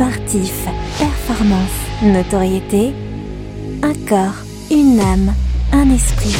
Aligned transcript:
sportif, 0.00 0.66
performance, 0.98 1.76
notoriété, 2.02 2.94
un 3.82 3.92
corps, 4.08 4.32
une 4.70 4.98
âme, 4.98 5.34
un 5.74 5.90
esprit. 5.90 6.34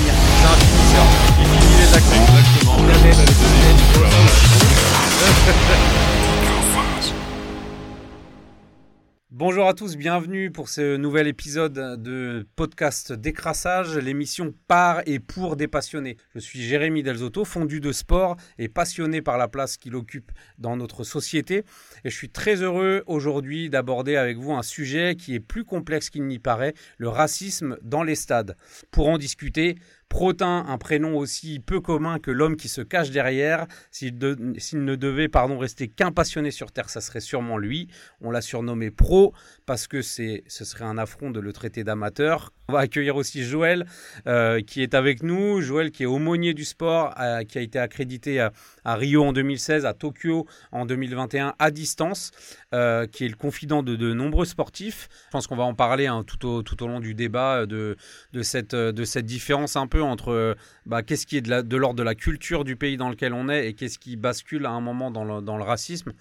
Bonjour 9.40 9.66
à 9.68 9.72
tous, 9.72 9.96
bienvenue 9.96 10.50
pour 10.50 10.68
ce 10.68 10.98
nouvel 10.98 11.26
épisode 11.26 11.72
de 11.72 12.46
podcast 12.56 13.14
Décrassage, 13.14 13.96
l'émission 13.96 14.52
par 14.68 15.00
et 15.06 15.18
pour 15.18 15.56
des 15.56 15.66
passionnés. 15.66 16.18
Je 16.34 16.40
suis 16.40 16.60
Jérémy 16.60 17.02
Delzotto, 17.02 17.46
fondu 17.46 17.80
de 17.80 17.90
sport 17.90 18.36
et 18.58 18.68
passionné 18.68 19.22
par 19.22 19.38
la 19.38 19.48
place 19.48 19.78
qu'il 19.78 19.96
occupe 19.96 20.30
dans 20.58 20.76
notre 20.76 21.04
société. 21.04 21.64
Et 22.04 22.10
je 22.10 22.14
suis 22.14 22.28
très 22.28 22.56
heureux 22.56 23.02
aujourd'hui 23.06 23.70
d'aborder 23.70 24.16
avec 24.16 24.36
vous 24.36 24.52
un 24.52 24.62
sujet 24.62 25.16
qui 25.16 25.34
est 25.34 25.40
plus 25.40 25.64
complexe 25.64 26.10
qu'il 26.10 26.26
n'y 26.26 26.38
paraît, 26.38 26.74
le 26.98 27.08
racisme 27.08 27.78
dans 27.80 28.02
les 28.02 28.16
stades. 28.16 28.58
Pour 28.90 29.08
en 29.08 29.16
discuter, 29.16 29.78
Protin, 30.10 30.66
un 30.66 30.76
prénom 30.76 31.16
aussi 31.16 31.60
peu 31.60 31.80
commun 31.80 32.18
que 32.18 32.32
l'homme 32.32 32.56
qui 32.56 32.68
se 32.68 32.80
cache 32.80 33.10
derrière. 33.10 33.66
S'il 33.92 34.18
ne 34.18 34.96
devait 34.96 35.28
pardon, 35.28 35.56
rester 35.56 35.86
qu'un 35.86 36.10
passionné 36.10 36.50
sur 36.50 36.72
Terre, 36.72 36.90
ça 36.90 37.00
serait 37.00 37.20
sûrement 37.20 37.56
lui. 37.56 37.86
On 38.20 38.32
l'a 38.32 38.40
surnommé 38.40 38.90
Pro 38.90 39.32
parce 39.66 39.86
que 39.86 40.02
ce 40.02 40.42
serait 40.48 40.84
un 40.84 40.98
affront 40.98 41.30
de 41.30 41.38
le 41.38 41.52
traiter 41.52 41.84
d'amateur. 41.84 42.52
On 42.68 42.72
va 42.72 42.80
accueillir 42.80 43.16
aussi 43.16 43.44
Joël 43.44 43.86
euh, 44.26 44.60
qui 44.60 44.82
est 44.82 44.94
avec 44.94 45.22
nous. 45.22 45.60
Joël 45.60 45.92
qui 45.92 46.02
est 46.02 46.06
aumônier 46.06 46.54
du 46.54 46.64
sport, 46.64 47.14
euh, 47.20 47.44
qui 47.44 47.58
a 47.58 47.60
été 47.60 47.78
accrédité 47.78 48.40
à, 48.40 48.94
Rio 48.96 49.24
en 49.24 49.32
2016, 49.32 49.86
à 49.86 49.94
Tokyo 49.94 50.46
en 50.72 50.86
2021 50.86 51.54
à 51.58 51.70
distance, 51.70 52.32
euh, 52.74 53.06
qui 53.06 53.24
est 53.24 53.28
le 53.28 53.36
confident 53.36 53.82
de, 53.82 53.94
de, 53.94 54.12
nombreux 54.12 54.44
sportifs. 54.44 55.08
Je 55.26 55.30
pense 55.30 55.46
qu'on 55.46 55.56
va 55.56 55.64
en 55.64 55.74
parler 55.74 56.06
hein, 56.06 56.24
tout, 56.26 56.46
au, 56.46 56.62
tout, 56.62 56.82
au, 56.82 56.88
long 56.88 57.00
du 57.00 57.14
débat 57.14 57.66
de, 57.66 57.96
de, 58.32 58.42
cette, 58.42 58.74
de 58.74 59.04
cette 59.04 59.26
différence 59.26 59.76
un 59.76 59.86
peu 59.86 59.99
entre 60.00 60.56
bah, 60.86 61.02
qu'est-ce 61.02 61.26
qui 61.26 61.36
est 61.36 61.40
de 61.40 61.76
l'ordre 61.76 61.98
de, 61.98 62.02
la 62.02 62.14
culture 62.14 62.64
du 62.64 62.76
pays 62.76 62.96
dans 62.96 63.10
lequel 63.10 63.34
on 63.34 63.48
est 63.48 63.68
et 63.68 63.74
qu'est-ce 63.74 63.98
qui 63.98 64.16
bascule 64.16 64.66
à 64.66 64.70
un 64.70 64.80
moment 64.80 65.10
dans 65.10 65.24
le, 65.24 65.62
racisme. 65.62 66.12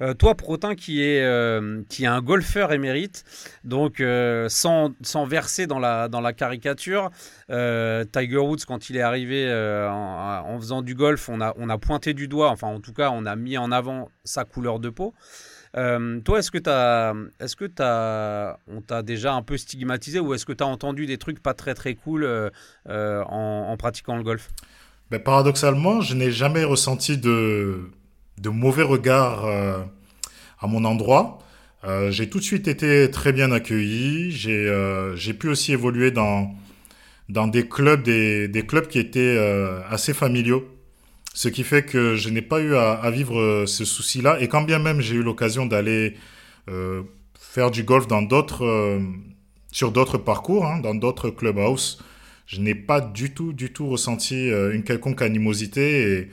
Euh, 0.00 0.12
toi, 0.12 0.34
Protin, 0.34 0.74
qui 0.74 1.02
est, 1.02 1.22
euh, 1.22 1.82
qui 1.88 2.02
est 2.02 2.08
un 2.08 2.20
golfeur 2.20 2.72
émérite, 2.72 3.24
donc 3.62 4.00
euh, 4.00 4.48
sans, 4.48 4.92
sans, 5.02 5.24
verser 5.24 5.68
dans 5.68 5.78
la, 5.78 6.08
dans 6.08 6.20
la 6.20 6.32
caricature, 6.32 7.10
Tiger 7.48 8.38
Woods, 8.38 8.64
quand 8.66 8.90
il 8.90 8.96
est 8.96 9.02
arrivé 9.02 9.48
en, 9.88 10.44
en, 10.46 10.58
faisant 10.58 10.82
du 10.82 10.96
golf, 10.96 11.28
on 11.28 11.40
a, 11.40 11.54
on 11.58 11.68
a 11.68 11.78
pointé 11.78 12.12
du 12.12 12.26
doigt, 12.26 12.50
enfin 12.50 12.68
en 12.68 12.80
tout 12.80 12.92
cas, 12.92 13.10
on 13.12 13.24
a 13.24 13.36
mis 13.36 13.56
en 13.56 13.70
avant 13.70 14.08
sa 14.24 14.44
couleur 14.44 14.80
de 14.80 14.90
peau. 14.90 15.14
Euh, 15.76 16.20
toi, 16.20 16.38
est-ce 16.38 16.50
que, 16.50 16.58
as, 16.68 17.14
est-ce 17.40 17.56
que 17.56 17.64
on 18.68 18.80
t'a 18.80 19.02
déjà 19.02 19.34
un 19.34 19.42
peu 19.42 19.56
stigmatisé 19.56 20.20
ou 20.20 20.34
est-ce 20.34 20.46
que 20.46 20.52
tu 20.52 20.62
as 20.62 20.66
entendu 20.66 21.06
des 21.06 21.18
trucs 21.18 21.42
pas 21.42 21.54
très 21.54 21.74
très 21.74 21.94
cool 21.94 22.24
euh, 22.24 22.50
euh, 22.88 23.22
en, 23.24 23.76
pratiquant 23.76 24.16
le 24.16 24.22
golf? 24.22 24.50
Ben, 25.10 25.20
Paradoxalement, 25.20 26.00
je 26.00 26.14
n'ai 26.14 26.30
jamais 26.30 26.64
ressenti 26.64 27.18
de, 27.18 27.90
mauvais 28.44 28.82
regard 28.82 29.46
à 30.60 30.66
mon 30.66 30.84
endroit. 30.84 31.38
j'ai 32.10 32.30
tout 32.30 32.38
de 32.38 32.44
suite 32.44 32.68
été 32.68 33.10
très 33.10 33.32
bien 33.32 33.50
accueilli. 33.50 34.30
J'ai, 34.30 35.34
pu 35.34 35.48
aussi 35.48 35.72
évoluer 35.72 36.12
dans, 36.12 36.54
des 37.28 37.68
clubs, 37.68 38.02
des 38.02 38.64
clubs 38.66 38.86
qui 38.86 39.00
étaient 39.00 39.38
assez 39.90 40.14
familiaux. 40.14 40.73
Ce 41.36 41.48
qui 41.48 41.64
fait 41.64 41.82
que 41.82 42.14
je 42.14 42.28
n'ai 42.28 42.42
pas 42.42 42.60
eu 42.60 42.76
à, 42.76 43.10
vivre 43.10 43.40
euh, 43.40 43.66
ce 43.66 43.84
souci-là. 43.84 44.40
Et 44.40 44.46
quand 44.46 44.62
bien 44.62 44.78
même 44.78 45.00
j'ai 45.00 45.16
eu 45.16 45.22
l'occasion 45.22 45.66
d'aller 45.66 46.14
euh, 46.70 47.02
faire 47.36 47.72
du 47.72 47.82
golf 47.82 48.06
dans 48.06 48.22
d'autres, 48.22 48.64
euh, 48.64 49.00
sur 49.72 49.90
d'autres 49.90 50.16
parcours, 50.16 50.64
hein, 50.64 50.78
dans 50.78 50.94
d'autres 50.94 51.30
clubhouses, 51.30 52.00
je 52.46 52.60
n'ai 52.60 52.76
pas 52.76 53.00
du 53.00 53.34
tout, 53.34 53.52
du 53.52 53.72
tout 53.72 53.88
ressenti 53.88 54.48
une 54.48 54.84
quelconque 54.84 55.22
animosité. 55.22 56.28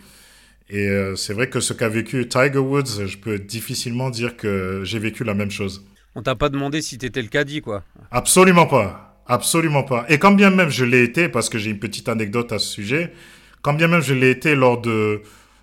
Et, 0.69 0.77
et 0.77 1.15
c'est 1.15 1.33
vrai 1.33 1.49
que 1.49 1.61
ce 1.61 1.73
qu'a 1.73 1.87
vécu 1.87 2.27
Tiger 2.27 2.57
Woods, 2.59 3.07
je 3.07 3.17
peux 3.17 3.39
difficilement 3.39 4.09
dire 4.09 4.35
que 4.35 4.81
j'ai 4.83 4.99
vécu 4.99 5.23
la 5.23 5.33
même 5.33 5.51
chose. 5.51 5.85
On 6.13 6.21
t'a 6.21 6.35
pas 6.35 6.49
demandé 6.49 6.81
si 6.81 6.97
tu 6.97 7.05
étais 7.05 7.21
le 7.21 7.29
caddie, 7.29 7.61
quoi. 7.61 7.83
Absolument 8.11 8.65
pas. 8.67 9.23
Absolument 9.25 9.83
pas. 9.83 10.05
Et 10.09 10.19
quand 10.19 10.33
bien 10.33 10.49
même 10.49 10.69
je 10.69 10.83
l'ai 10.83 11.03
été, 11.03 11.29
parce 11.29 11.47
que 11.47 11.57
j'ai 11.57 11.71
une 11.71 11.79
petite 11.79 12.09
anecdote 12.09 12.51
à 12.51 12.59
ce 12.59 12.67
sujet, 12.67 13.13
quand 13.61 13.73
bien 13.73 13.87
même 13.87 14.01
je 14.01 14.13
l'ai 14.13 14.31
été 14.31 14.55
lors 14.55 14.81
de, 14.81 15.21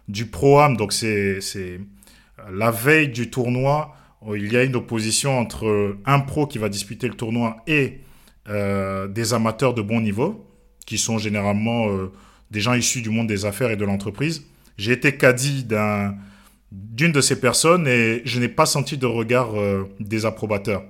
du 0.09 0.27
Pro-Am, 0.27 0.77
donc 0.77 0.93
c'est 0.93 1.41
la 2.51 2.71
veille 2.71 3.09
du 3.09 3.31
tournoi, 3.31 3.95
il 4.35 4.53
y 4.53 4.57
a 4.57 4.65
une 4.65 4.77
opposition 4.77 5.39
entre 5.39 5.97
un 6.05 6.21
pro 6.21 6.47
qui 6.47 6.59
va 6.59 6.69
disputer 6.69 7.09
le 7.09 7.15
tournoi 7.15 7.57
et 7.67 8.01
euh, 8.49 9.09
des 9.09 9.35
amateurs 9.35 9.75
de 9.75 9.83
bon 9.83 10.01
niveau, 10.01 10.47
qui 10.87 10.97
sont 10.97 11.19
généralement 11.19 11.89
euh, 11.91 12.11
des 12.51 12.61
gens 12.61 12.73
issus 12.73 13.03
du 13.03 13.11
monde 13.11 13.27
des 13.27 13.45
affaires 13.45 13.71
et 13.71 13.77
de 13.77 13.85
l'entreprise. 13.85 14.47
J'ai 14.79 14.93
été 14.93 15.17
caddie 15.17 15.67
d'une 16.73 17.13
de 17.13 17.21
ces 17.21 17.41
personnes 17.41 17.87
et 17.87 18.23
je 18.25 18.41
n'ai 18.41 18.49
pas 18.49 18.65
senti 18.65 18.97
de 18.97 19.05
regard 19.05 19.55
euh, 19.55 19.85
désapprobateur. 20.01 20.83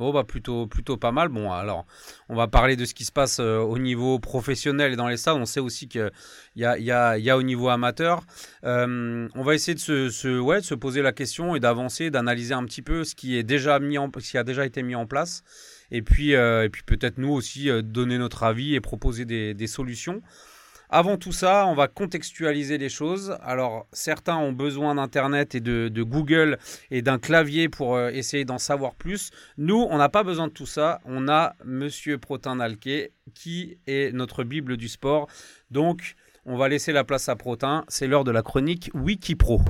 Oh 0.00 0.12
bah 0.12 0.24
plutôt, 0.24 0.66
plutôt 0.66 0.96
pas 0.96 1.12
mal. 1.12 1.28
Bon, 1.28 1.52
alors, 1.52 1.86
on 2.28 2.34
va 2.34 2.48
parler 2.48 2.74
de 2.74 2.84
ce 2.84 2.94
qui 2.94 3.04
se 3.04 3.12
passe 3.12 3.38
euh, 3.38 3.58
au 3.58 3.78
niveau 3.78 4.18
professionnel 4.18 4.92
et 4.92 4.96
dans 4.96 5.06
les 5.06 5.16
stades. 5.16 5.36
On 5.36 5.44
sait 5.44 5.60
aussi 5.60 5.86
qu'il 5.86 6.10
y 6.56 6.64
a, 6.64 6.76
y, 6.78 6.90
a, 6.90 7.16
y 7.16 7.30
a 7.30 7.36
au 7.36 7.42
niveau 7.42 7.68
amateur. 7.68 8.22
Euh, 8.64 9.28
on 9.36 9.42
va 9.44 9.54
essayer 9.54 9.74
de 9.74 9.80
se, 9.80 10.40
ouais, 10.40 10.60
de 10.60 10.64
se 10.64 10.74
poser 10.74 11.00
la 11.00 11.12
question 11.12 11.54
et 11.54 11.60
d'avancer, 11.60 12.10
d'analyser 12.10 12.54
un 12.54 12.64
petit 12.64 12.82
peu 12.82 13.04
ce 13.04 13.14
qui, 13.14 13.36
est 13.36 13.44
déjà 13.44 13.78
mis 13.78 13.96
en, 13.96 14.10
ce 14.18 14.30
qui 14.32 14.38
a 14.38 14.42
déjà 14.42 14.66
été 14.66 14.82
mis 14.82 14.96
en 14.96 15.06
place. 15.06 15.44
Et 15.92 16.02
puis, 16.02 16.34
euh, 16.34 16.68
puis 16.68 16.82
peut-être 16.82 17.18
nous 17.18 17.30
aussi 17.30 17.70
donner 17.84 18.18
notre 18.18 18.42
avis 18.42 18.74
et 18.74 18.80
proposer 18.80 19.24
des, 19.24 19.54
des 19.54 19.66
solutions. 19.68 20.22
Avant 20.90 21.16
tout 21.16 21.32
ça, 21.32 21.66
on 21.66 21.74
va 21.74 21.88
contextualiser 21.88 22.78
les 22.78 22.88
choses. 22.88 23.36
Alors, 23.42 23.86
certains 23.92 24.36
ont 24.36 24.52
besoin 24.52 24.94
d'Internet 24.94 25.54
et 25.54 25.60
de, 25.60 26.02
Google 26.02 26.58
et 26.90 27.02
d'un 27.02 27.18
clavier 27.18 27.68
pour 27.68 27.96
euh, 27.96 28.10
essayer 28.10 28.44
d'en 28.44 28.58
savoir 28.58 28.94
plus. 28.94 29.30
Nous, 29.56 29.86
on 29.90 29.96
n'a 29.96 30.08
pas 30.08 30.22
besoin 30.22 30.48
de 30.48 30.52
tout 30.52 30.66
ça. 30.66 31.00
On 31.06 31.28
a 31.28 31.54
Monsieur 31.64 32.18
Protin 32.18 32.56
Nalquet, 32.56 33.12
qui 33.34 33.78
est 33.86 34.14
notre 34.14 34.44
Bible 34.44 34.76
du 34.76 34.88
sport. 34.88 35.28
Donc, 35.70 36.16
on 36.44 36.56
va 36.56 36.68
laisser 36.68 36.92
la 36.92 37.04
place 37.04 37.28
à 37.28 37.36
Protin. 37.36 37.84
C'est 37.88 38.06
l'heure 38.06 38.24
de 38.24 38.30
la 38.30 38.42
chronique 38.42 38.90
Wikipro. 38.94 39.62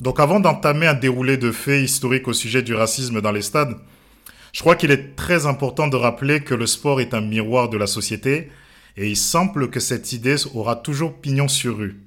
Donc, 0.00 0.20
avant 0.20 0.40
d'entamer 0.40 0.86
un 0.86 0.94
déroulé 0.94 1.36
de 1.36 1.50
faits 1.50 1.82
historiques 1.82 2.28
au 2.28 2.32
sujet 2.32 2.62
du 2.62 2.74
racisme 2.74 3.20
dans 3.20 3.32
les 3.32 3.42
stades, 3.42 3.76
je 4.52 4.60
crois 4.60 4.76
qu'il 4.76 4.90
est 4.90 5.14
très 5.16 5.46
important 5.46 5.88
de 5.88 5.96
rappeler 5.96 6.40
que 6.40 6.54
le 6.54 6.66
sport 6.66 7.00
est 7.00 7.14
un 7.14 7.20
miroir 7.20 7.68
de 7.68 7.76
la 7.76 7.86
société 7.86 8.50
et 8.96 9.08
il 9.08 9.16
semble 9.16 9.70
que 9.70 9.80
cette 9.80 10.12
idée 10.12 10.36
aura 10.54 10.76
toujours 10.76 11.14
pignon 11.14 11.48
sur 11.48 11.78
rue. 11.78 12.00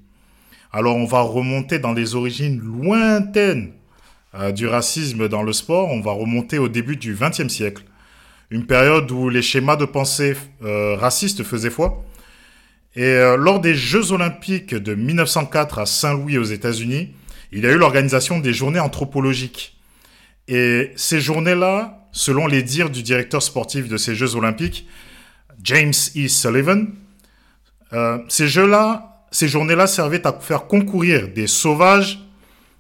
Alors 0.72 0.96
on 0.96 1.06
va 1.06 1.22
remonter 1.22 1.80
dans 1.80 1.94
les 1.94 2.16
origines 2.16 2.60
lointaines 2.60 3.74
euh, 4.36 4.52
du 4.52 4.68
racisme 4.68 5.28
dans 5.28 5.44
le 5.44 5.54
sport, 5.54 5.90
on 5.90 6.02
va 6.02 6.12
remonter 6.12 6.58
au 6.58 6.70
début 6.70 6.96
du 6.96 7.16
XXe 7.20 7.50
siècle, 7.50 7.84
une 8.50 8.66
période 8.66 9.12
où 9.12 9.30
les 9.30 9.42
schémas 9.42 9.76
de 9.76 9.86
pensée 9.86 10.36
euh, 10.64 10.96
racistes 10.96 11.44
faisaient 11.44 11.70
foi. 11.70 12.04
Et 12.96 13.04
euh, 13.04 13.38
lors 13.38 13.60
des 13.60 13.76
Jeux 13.76 14.12
olympiques 14.12 14.76
de 14.76 14.96
1904 14.96 15.80
à 15.80 15.86
Saint-Louis 15.86 16.38
aux 16.38 16.44
États-Unis, 16.44 17.14
il 17.52 17.64
y 17.64 17.68
a 17.68 17.72
eu 17.72 17.78
l'organisation 17.78 18.40
des 18.40 18.54
journées 18.54 18.80
anthropologiques. 18.80 19.78
Et 20.48 20.92
ces 20.96 21.22
journées-là 21.22 22.01
selon 22.12 22.48
les 22.48 22.64
dires 22.64 22.90
du 22.90 23.04
directeur 23.04 23.42
sportif 23.42 23.88
de 23.88 23.98
ces 23.98 24.16
Jeux 24.16 24.36
olympiques, 24.36 24.88
James 25.64 25.94
E. 26.16 26.28
Sullivan, 26.28 26.88
euh, 27.94 28.20
ces 28.28 28.48
jeux-là, 28.48 29.26
ces 29.32 29.48
journées-là 29.48 29.88
servaient 29.88 30.26
à 30.26 30.34
faire 30.34 30.68
concourir 30.68 31.30
des 31.30 31.48
sauvages 31.48 32.20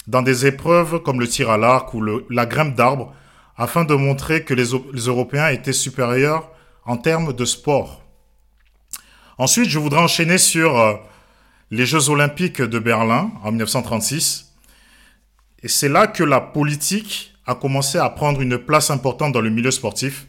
dans 0.07 0.21
des 0.21 0.45
épreuves 0.45 1.01
comme 1.03 1.19
le 1.19 1.27
tir 1.27 1.49
à 1.49 1.57
l'arc 1.57 1.93
ou 1.93 2.03
la 2.29 2.45
grimpe 2.45 2.75
d'arbre, 2.75 3.13
afin 3.57 3.85
de 3.85 3.93
montrer 3.93 4.43
que 4.43 4.53
les, 4.53 4.71
Européens 5.07 5.49
étaient 5.49 5.73
supérieurs 5.73 6.49
en 6.85 6.97
termes 6.97 7.33
de 7.33 7.45
sport. 7.45 8.03
Ensuite, 9.37 9.69
je 9.69 9.79
voudrais 9.79 10.01
enchaîner 10.01 10.37
sur 10.37 10.79
euh, 10.79 10.93
les 11.69 11.85
Jeux 11.85 12.09
olympiques 12.09 12.61
de 12.61 12.79
Berlin 12.79 13.31
en 13.43 13.51
1936. 13.51 14.53
Et 15.63 15.67
c'est 15.67 15.89
là 15.89 16.07
que 16.07 16.23
la 16.23 16.41
politique 16.41 17.30
a 17.51 17.55
commencé 17.55 17.97
à 17.97 18.09
prendre 18.09 18.41
une 18.41 18.57
place 18.57 18.89
importante 18.89 19.33
dans 19.33 19.41
le 19.41 19.49
milieu 19.49 19.71
sportif. 19.71 20.27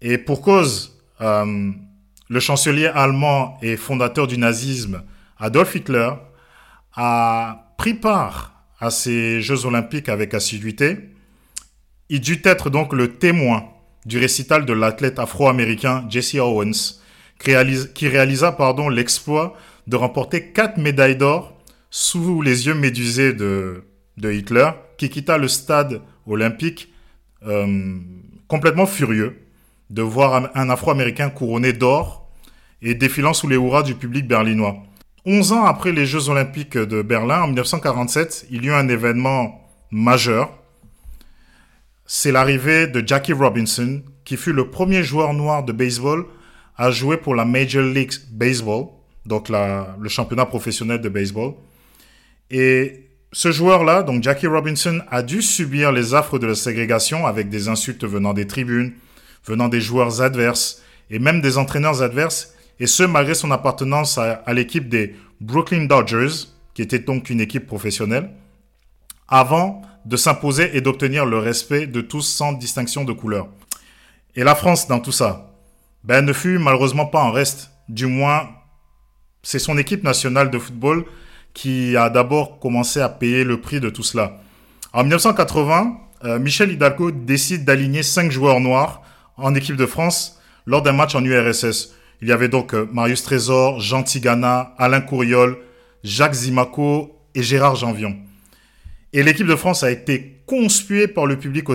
Et 0.00 0.16
pour 0.16 0.40
cause, 0.40 0.98
euh, 1.20 1.70
le 2.28 2.40
chancelier 2.40 2.86
allemand 2.86 3.58
et 3.60 3.76
fondateur 3.76 4.26
du 4.26 4.38
nazisme, 4.38 5.02
Adolf 5.38 5.74
Hitler, 5.74 6.10
a 6.94 7.74
pris 7.76 7.94
part 7.94 8.64
à 8.78 8.90
ces 8.90 9.42
Jeux 9.42 9.66
olympiques 9.66 10.08
avec 10.08 10.32
assiduité. 10.32 11.10
Il 12.08 12.20
dut 12.20 12.40
être 12.44 12.70
donc 12.70 12.92
le 12.92 13.16
témoin 13.16 13.64
du 14.06 14.18
récital 14.18 14.64
de 14.64 14.72
l'athlète 14.72 15.18
afro-américain 15.18 16.06
Jesse 16.08 16.36
Owens, 16.36 17.00
qui 17.38 18.08
réalisa, 18.08 18.52
pardon, 18.52 18.88
l'exploit 18.88 19.54
de 19.86 19.96
remporter 19.96 20.52
quatre 20.52 20.78
médailles 20.78 21.16
d'or 21.16 21.56
sous 21.90 22.42
les 22.42 22.66
yeux 22.66 22.74
médusés 22.74 23.32
de, 23.32 23.84
de 24.16 24.32
Hitler, 24.32 24.70
qui 24.96 25.10
quitta 25.10 25.38
le 25.38 25.48
stade 25.48 26.00
olympique 26.26 26.92
euh, 27.46 27.98
complètement 28.48 28.86
furieux 28.86 29.40
de 29.90 30.02
voir 30.02 30.50
un 30.54 30.70
Afro-Américain 30.70 31.30
couronné 31.30 31.72
d'or 31.72 32.28
et 32.82 32.94
défilant 32.94 33.34
sous 33.34 33.48
les 33.48 33.56
hurrahs 33.56 33.82
du 33.82 33.94
public 33.94 34.26
berlinois. 34.26 34.76
Onze 35.26 35.52
ans 35.52 35.64
après 35.64 35.92
les 35.92 36.06
Jeux 36.06 36.28
olympiques 36.28 36.78
de 36.78 37.02
Berlin, 37.02 37.42
en 37.42 37.46
1947, 37.48 38.46
il 38.50 38.64
y 38.64 38.68
eut 38.68 38.72
un 38.72 38.88
événement 38.88 39.68
majeur. 39.90 40.50
C'est 42.06 42.32
l'arrivée 42.32 42.86
de 42.86 43.06
Jackie 43.06 43.32
Robinson, 43.32 44.02
qui 44.24 44.36
fut 44.36 44.52
le 44.52 44.70
premier 44.70 45.02
joueur 45.02 45.34
noir 45.34 45.64
de 45.64 45.72
baseball 45.72 46.24
à 46.76 46.90
jouer 46.90 47.16
pour 47.18 47.34
la 47.34 47.44
Major 47.44 47.82
League 47.82 48.12
Baseball, 48.30 48.86
donc 49.26 49.48
le 49.50 50.08
championnat 50.08 50.46
professionnel 50.46 51.00
de 51.00 51.08
baseball. 51.08 51.52
Et 52.50 53.09
ce 53.32 53.52
joueur-là, 53.52 54.02
donc 54.02 54.22
Jackie 54.22 54.48
Robinson, 54.48 55.00
a 55.08 55.22
dû 55.22 55.40
subir 55.40 55.92
les 55.92 56.14
affres 56.14 56.38
de 56.38 56.48
la 56.48 56.56
ségrégation 56.56 57.26
avec 57.26 57.48
des 57.48 57.68
insultes 57.68 58.04
venant 58.04 58.32
des 58.32 58.46
tribunes, 58.46 58.92
venant 59.44 59.68
des 59.68 59.80
joueurs 59.80 60.20
adverses 60.20 60.82
et 61.10 61.18
même 61.18 61.40
des 61.40 61.56
entraîneurs 61.56 62.02
adverses, 62.02 62.54
et 62.80 62.86
ce 62.86 63.02
malgré 63.02 63.34
son 63.34 63.50
appartenance 63.50 64.18
à, 64.18 64.52
l'équipe 64.52 64.88
des 64.88 65.14
Brooklyn 65.40 65.84
Dodgers, 65.84 66.48
qui 66.74 66.82
était 66.82 66.98
donc 66.98 67.30
une 67.30 67.40
équipe 67.40 67.66
professionnelle, 67.66 68.30
avant 69.28 69.82
de 70.06 70.16
s'imposer 70.16 70.76
et 70.76 70.80
d'obtenir 70.80 71.26
le 71.26 71.38
respect 71.38 71.86
de 71.86 72.00
tous 72.00 72.22
sans 72.22 72.52
distinction 72.52 73.04
de 73.04 73.12
couleur. 73.12 73.48
Et 74.34 74.44
la 74.44 74.54
France 74.54 74.88
dans 74.88 75.00
tout 75.00 75.12
ça, 75.12 75.52
ben, 76.02 76.24
ne 76.24 76.32
fut 76.32 76.58
malheureusement 76.58 77.06
pas 77.06 77.22
en 77.22 77.30
reste. 77.30 77.70
Du 77.88 78.06
moins, 78.06 78.48
c'est 79.42 79.58
son 79.58 79.76
équipe 79.76 80.02
nationale 80.02 80.50
de 80.50 80.58
football 80.58 81.04
qui 81.54 81.96
a 81.96 82.10
d'abord 82.10 82.58
commencé 82.58 83.00
à 83.00 83.08
payer 83.08 83.44
le 83.44 83.60
prix 83.60 83.80
de 83.80 83.90
tout 83.90 84.02
cela. 84.02 84.40
En 84.92 85.02
1980, 85.02 85.98
euh, 86.24 86.38
Michel 86.38 86.70
Hidalgo 86.72 87.10
décide 87.10 87.64
d'aligner 87.64 88.02
cinq 88.02 88.30
joueurs 88.30 88.60
noirs 88.60 89.02
en 89.36 89.54
équipe 89.54 89.76
de 89.76 89.86
France 89.86 90.38
lors 90.66 90.82
d'un 90.82 90.92
match 90.92 91.14
en 91.14 91.24
URSS. 91.24 91.94
Il 92.22 92.28
y 92.28 92.32
avait 92.32 92.48
donc 92.48 92.74
euh, 92.74 92.88
Marius 92.92 93.22
Trésor, 93.22 93.80
Jean 93.80 94.02
Tigana, 94.02 94.74
Alain 94.78 95.00
Courriol, 95.00 95.58
Jacques 96.04 96.34
Zimaco 96.34 97.18
et 97.34 97.42
Gérard 97.42 97.76
Janvion. 97.76 98.16
Et 99.12 99.22
l'équipe 99.22 99.46
de 99.46 99.56
France 99.56 99.82
a 99.82 99.90
été 99.90 100.42
conspuée 100.46 101.08
par 101.08 101.26
le 101.26 101.38
public 101.38 101.66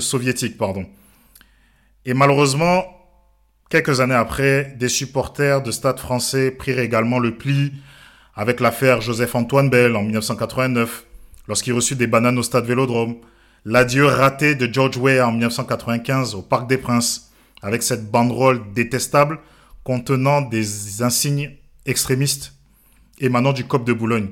soviétique. 0.00 0.58
Pardon. 0.58 0.86
Et 2.04 2.14
malheureusement, 2.14 2.84
quelques 3.70 4.00
années 4.00 4.14
après, 4.14 4.74
des 4.78 4.88
supporters 4.88 5.62
de 5.62 5.70
Stade 5.70 5.98
français 5.98 6.50
prirent 6.50 6.78
également 6.78 7.18
le 7.18 7.36
pli 7.36 7.72
avec 8.36 8.60
l'affaire 8.60 9.00
Joseph-Antoine 9.00 9.70
Bell 9.70 9.96
en 9.96 10.02
1989, 10.02 11.04
lorsqu'il 11.48 11.72
reçut 11.72 11.96
des 11.96 12.06
bananes 12.06 12.38
au 12.38 12.42
stade 12.42 12.66
Vélodrome, 12.66 13.16
l'adieu 13.64 14.04
raté 14.04 14.54
de 14.54 14.72
George 14.72 14.98
Weah 14.98 15.26
en 15.26 15.32
1995 15.32 16.34
au 16.34 16.42
Parc 16.42 16.68
des 16.68 16.76
Princes, 16.76 17.32
avec 17.62 17.82
cette 17.82 18.10
banderole 18.10 18.60
détestable 18.74 19.38
contenant 19.82 20.42
des 20.42 21.02
insignes 21.02 21.52
extrémistes 21.86 22.52
émanant 23.18 23.54
du 23.54 23.64
COP 23.64 23.86
de 23.86 23.94
Boulogne. 23.94 24.28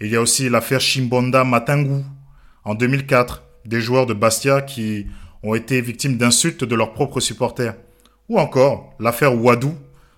il 0.00 0.08
y 0.08 0.16
a 0.16 0.22
aussi 0.22 0.48
l'affaire 0.48 0.80
Chimbonda 0.80 1.44
Matangu 1.44 2.02
en 2.64 2.74
2004, 2.74 3.42
des 3.66 3.80
joueurs 3.80 4.06
de 4.06 4.14
Bastia 4.14 4.62
qui 4.62 5.06
ont 5.42 5.54
été 5.54 5.80
victimes 5.80 6.16
d'insultes 6.16 6.64
de 6.64 6.74
leurs 6.74 6.94
propres 6.94 7.20
supporters. 7.20 7.74
Ou 8.28 8.38
encore 8.38 8.94
l'affaire 8.98 9.38
Wadou 9.38 9.74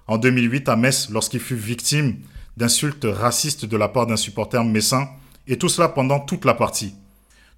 en 0.07 0.19
2008 0.19 0.69
à 0.69 0.77
Metz 0.77 1.09
lorsqu'il 1.11 1.41
fut 1.41 1.57
victime 1.57 2.19
d'insultes 2.57 3.07
racistes 3.09 3.65
de 3.65 3.77
la 3.77 3.89
part 3.89 4.07
d'un 4.07 4.17
supporter 4.17 4.63
messin, 4.65 5.09
et 5.47 5.59
tout 5.59 5.69
cela 5.69 5.89
pendant 5.89 6.21
toute 6.21 6.45
la 6.45 6.55
partie. 6.55 6.95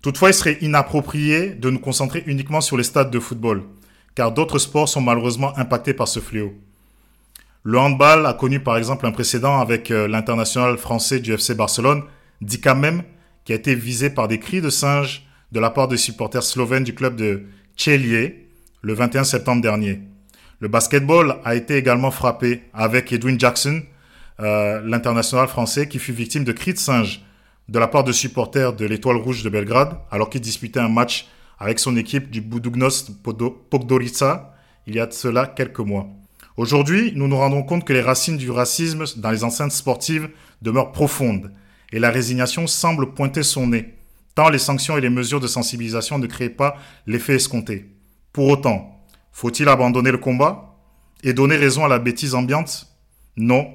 Toutefois, 0.03 0.31
il 0.31 0.35
serait 0.35 0.59
inapproprié 0.61 1.51
de 1.51 1.71
nous 1.71 1.79
concentrer 1.79 2.23
uniquement 2.27 2.61
sur 2.61 2.77
les 2.77 2.85
stades 2.85 3.11
de 3.11 3.21
football, 3.21 3.63
car 4.15 4.33
d'autres 4.33 4.59
sports 4.59 4.89
sont 4.89 5.01
malheureusement 5.01 5.57
impactés 5.59 5.95
par 5.95 6.09
ce 6.09 6.21
fléau. 6.21 6.55
Le 7.63 7.79
handball 7.79 8.27
a 8.27 8.35
connu 8.35 8.61
par 8.61 8.77
exemple 8.77 9.07
un 9.07 9.11
précédent 9.11 9.59
avec 9.59 9.91
euh, 9.91 10.07
l'international 10.07 10.79
français 10.79 11.19
du 11.19 11.33
FC 11.33 11.55
Barcelone, 11.55 12.05
Dika 12.41 12.75
même, 12.75 13.03
qui 13.45 13.53
a 13.53 13.57
été 13.57 13.75
visé 13.75 14.09
par 14.09 14.29
des 14.29 14.39
cris 14.39 14.61
de 14.61 14.71
singe 14.71 15.27
de 15.51 15.61
la 15.61 15.71
part 15.71 15.89
de 15.89 15.97
supporters 15.97 16.43
slovènes 16.43 16.85
du 16.85 16.95
club 16.95 17.17
de 17.17 17.45
Chelier 17.77 18.47
le 18.83 18.95
21 18.95 19.25
septembre 19.25 19.63
dernier. 19.63 20.01
Le 20.61 20.69
basketball 20.69 21.39
a 21.45 21.55
été 21.55 21.77
également 21.77 22.11
frappé 22.13 22.63
avec 22.73 23.13
Edwin 23.13 23.39
Jackson, 23.39 23.83
euh, 24.41 24.81
l'international 24.85 25.49
français, 25.49 25.89
qui 25.89 25.99
fut 25.99 26.13
victime 26.13 26.45
de 26.45 26.53
cris 26.53 26.73
de 26.73 26.79
singe 26.79 27.23
de 27.69 27.79
la 27.79 27.89
part 27.89 28.05
de 28.05 28.13
supporters 28.13 28.73
de 28.75 28.87
l'Étoile 28.87 29.17
Rouge 29.17 29.43
de 29.43 29.49
Belgrade, 29.49 29.99
alors 30.11 30.31
qu'il 30.31 30.41
disputait 30.41 30.81
un 30.81 30.89
match 30.89 31.27
avec 31.59 31.79
son 31.79 31.97
équipe 31.97 32.31
du 32.31 32.41
Budugnos 32.41 33.11
Podgorica 33.71 34.53
il 34.87 34.95
y 34.95 35.01
a 35.01 35.07
de 35.07 35.13
cela 35.13 35.47
quelques 35.47 35.81
mois. 35.81 36.07
Aujourd'hui, 36.57 37.13
nous 37.17 37.29
nous 37.29 37.37
rendons 37.37 37.63
compte 37.63 37.85
que 37.85 37.93
les 37.93 38.01
racines 38.01 38.37
du 38.37 38.51
racisme 38.51 39.05
dans 39.17 39.31
les 39.31 39.45
enceintes 39.45 39.73
sportives 39.73 40.31
demeurent 40.63 40.93
profondes 40.93 41.53
et 41.93 41.99
la 41.99 42.11
résignation 42.11 42.67
semble 42.67 43.15
pointer 43.15 43.43
son 43.43 43.69
nez, 43.69 43.95
tant 44.35 44.49
les 44.49 44.59
sanctions 44.59 44.97
et 44.97 45.01
les 45.01 45.11
mesures 45.11 45.41
de 45.41 45.47
sensibilisation 45.47 46.19
ne 46.19 46.27
créent 46.27 46.49
pas 46.49 46.77
l'effet 47.07 47.35
escompté. 47.35 47.91
Pour 48.33 48.49
autant, 48.49 49.03
faut-il 49.33 49.69
abandonner 49.69 50.13
le 50.13 50.19
combat 50.19 50.77
et 51.23 51.33
donner 51.33 51.57
raison 51.57 51.85
à 51.85 51.89
la 51.89 51.99
bêtise 51.99 52.35
ambiante? 52.35 52.87
Non, 53.37 53.75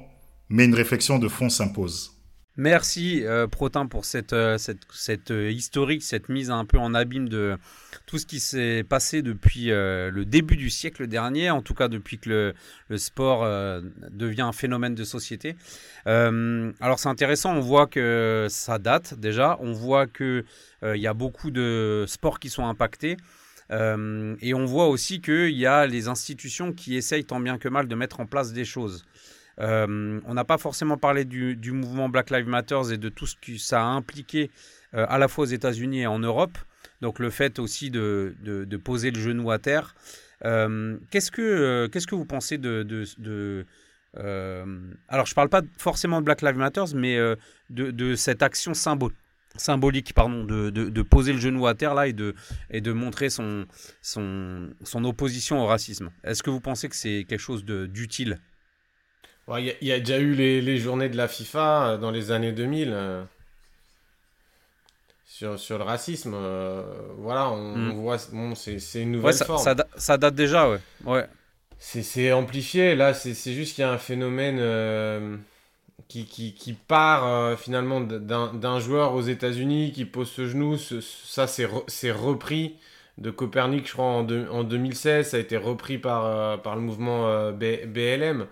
mais 0.52 0.66
une 0.66 0.74
réflexion 0.74 1.18
de 1.18 1.28
fond 1.28 1.48
s'impose. 1.48 2.12
Merci 2.58 3.24
euh, 3.24 3.46
Protin 3.46 3.86
pour 3.86 4.04
cette, 4.04 4.34
euh, 4.34 4.58
cette, 4.58 5.30
euh, 5.30 5.50
historique, 5.50 6.02
cette 6.02 6.28
mise 6.28 6.50
un 6.50 6.66
peu 6.66 6.76
en 6.76 6.92
abîme 6.92 7.26
de 7.26 7.56
tout 8.04 8.18
ce 8.18 8.26
qui 8.26 8.40
s'est 8.40 8.84
passé 8.86 9.22
depuis 9.22 9.68
le 9.68 10.24
début 10.24 10.56
du 10.56 10.68
siècle 10.68 11.06
dernier, 11.06 11.50
en 11.50 11.62
tout 11.62 11.72
cas 11.72 11.88
depuis 11.88 12.18
que 12.18 12.52
le, 12.90 12.98
sport 12.98 13.46
devient 14.10 14.42
un 14.42 14.52
phénomène 14.52 14.94
de 14.94 15.04
société. 15.04 15.56
alors 16.04 16.98
c'est 16.98 17.08
intéressant, 17.08 17.54
on 17.54 17.60
voit 17.60 17.86
que 17.86 18.48
ça 18.50 18.78
date 18.78 19.14
déjà, 19.18 19.56
on 19.60 19.72
voit 19.72 20.06
qu'il 20.06 20.44
il 20.82 21.00
y 21.00 21.06
a 21.06 21.14
beaucoup 21.14 21.50
de 21.50 22.04
sports 22.06 22.38
qui 22.38 22.50
sont 22.50 22.66
impactés. 22.66 23.16
et 23.70 24.54
on 24.54 24.64
voit 24.66 24.88
aussi 24.88 25.22
qu'il 25.22 25.56
y 25.56 25.64
a 25.64 25.86
les 25.86 26.08
institutions 26.08 26.72
qui 26.74 26.96
essayent 26.96 27.24
tant 27.24 27.40
bien 27.40 27.56
que 27.56 27.68
mal 27.68 27.88
de 27.88 27.94
mettre 27.94 28.20
en 28.20 28.26
place 28.26 28.52
des 28.52 28.66
choses. 28.66 29.06
Euh, 29.60 30.20
on 30.24 30.34
n'a 30.34 30.44
pas 30.44 30.58
forcément 30.58 30.96
parlé 30.96 31.24
du, 31.24 31.72
mouvement 31.72 32.08
Black 32.08 32.30
Lives 32.30 32.48
Matter 32.48 32.80
et 32.92 32.98
de 32.98 33.08
tout 33.08 33.26
ce 33.26 33.36
que 33.36 33.58
ça 33.58 33.82
a 33.82 33.84
impliqué 33.84 34.50
euh, 34.94 35.06
à 35.08 35.18
la 35.18 35.28
fois 35.28 35.44
aux 35.44 35.48
États-Unis 35.48 36.02
et 36.02 36.06
en 36.06 36.18
Europe. 36.18 36.56
Donc 37.00 37.18
le 37.18 37.30
fait 37.30 37.58
aussi 37.58 37.90
de, 37.90 38.34
poser 38.82 39.10
le 39.10 39.20
genou 39.20 39.50
à 39.50 39.58
terre. 39.58 39.94
Euh, 40.44 40.96
qu'est-ce 41.10 41.30
que 41.30 41.88
que 41.88 42.14
vous 42.14 42.24
pensez 42.24 42.58
de, 42.58 43.66
alors 45.08 45.26
je 45.26 45.34
parle 45.34 45.48
pas 45.48 45.62
forcément 45.78 46.20
de 46.20 46.24
Black 46.24 46.42
Lives 46.42 46.56
Matter, 46.56 46.84
mais 46.94 47.18
de, 47.70 48.14
cette 48.14 48.42
action 48.42 48.72
symbolique 48.74 50.14
pardon, 50.14 50.44
de, 50.44 51.02
poser 51.02 51.32
le 51.32 51.40
genou 51.40 51.66
à 51.66 51.74
terre 51.74 51.94
là 51.94 52.06
et 52.06 52.12
de, 52.12 52.34
et 52.70 52.80
de 52.80 52.92
montrer 52.92 53.30
son, 53.30 53.66
son 54.00 55.04
opposition 55.04 55.60
au 55.60 55.66
racisme. 55.66 56.10
Est-ce 56.24 56.42
que 56.42 56.50
vous 56.50 56.60
pensez 56.60 56.88
que 56.88 56.96
c'est 56.96 57.24
quelque 57.28 57.40
chose 57.40 57.64
d'utile? 57.64 58.38
Il 59.48 59.74
y, 59.80 59.92
a 59.92 59.98
déjà 59.98 60.18
eu 60.18 60.34
les, 60.34 60.78
journées 60.78 61.08
de 61.08 61.16
la 61.16 61.28
FIFA 61.28 61.86
euh, 61.86 61.96
dans 61.98 62.10
les 62.10 62.30
années 62.30 62.52
2000 62.52 62.90
euh, 62.92 63.22
sur, 65.26 65.58
sur 65.58 65.78
le 65.78 65.84
racisme. 65.84 66.32
Euh, 66.34 66.82
voilà, 67.18 67.50
on, 67.50 67.76
hmm. 67.76 67.90
voit, 67.92 68.16
bon, 68.32 68.54
c'est 68.54 68.78
une 68.94 69.12
nouvelle 69.12 69.34
forme. 69.34 69.62
Ça, 69.96 70.16
date 70.16 70.34
déjà, 70.34 70.70
ouais. 70.70 70.78
ouais. 71.04 71.26
C'est 71.78 72.32
amplifié. 72.32 72.94
Là, 72.94 73.14
c'est 73.14 73.52
juste 73.52 73.74
qu'il 73.74 73.82
y 73.82 73.84
a 73.84 73.90
un 73.90 73.98
phénomène 73.98 75.40
qui, 76.06 76.26
qui, 76.26 76.54
qui, 76.54 76.74
part 76.74 77.58
finalement 77.58 78.00
d'un 78.00 78.78
joueur 78.78 79.14
aux 79.14 79.22
États-Unis 79.22 79.90
qui 79.92 80.04
pose 80.04 80.30
ce 80.30 80.46
genou. 80.46 80.76
ça, 80.78 81.48
c'est 81.48 82.12
repris 82.12 82.76
de 83.18 83.30
Copernic, 83.30 83.88
je 83.88 83.94
crois, 83.94 84.04
en, 84.04 84.30
en, 84.30 84.62
2016. 84.62 85.30
Ça 85.30 85.36
a 85.38 85.40
été 85.40 85.56
repris 85.56 85.98
par, 85.98 86.62
par 86.62 86.76
le 86.76 86.82
mouvement 86.82 87.50
BLM. 87.50 88.46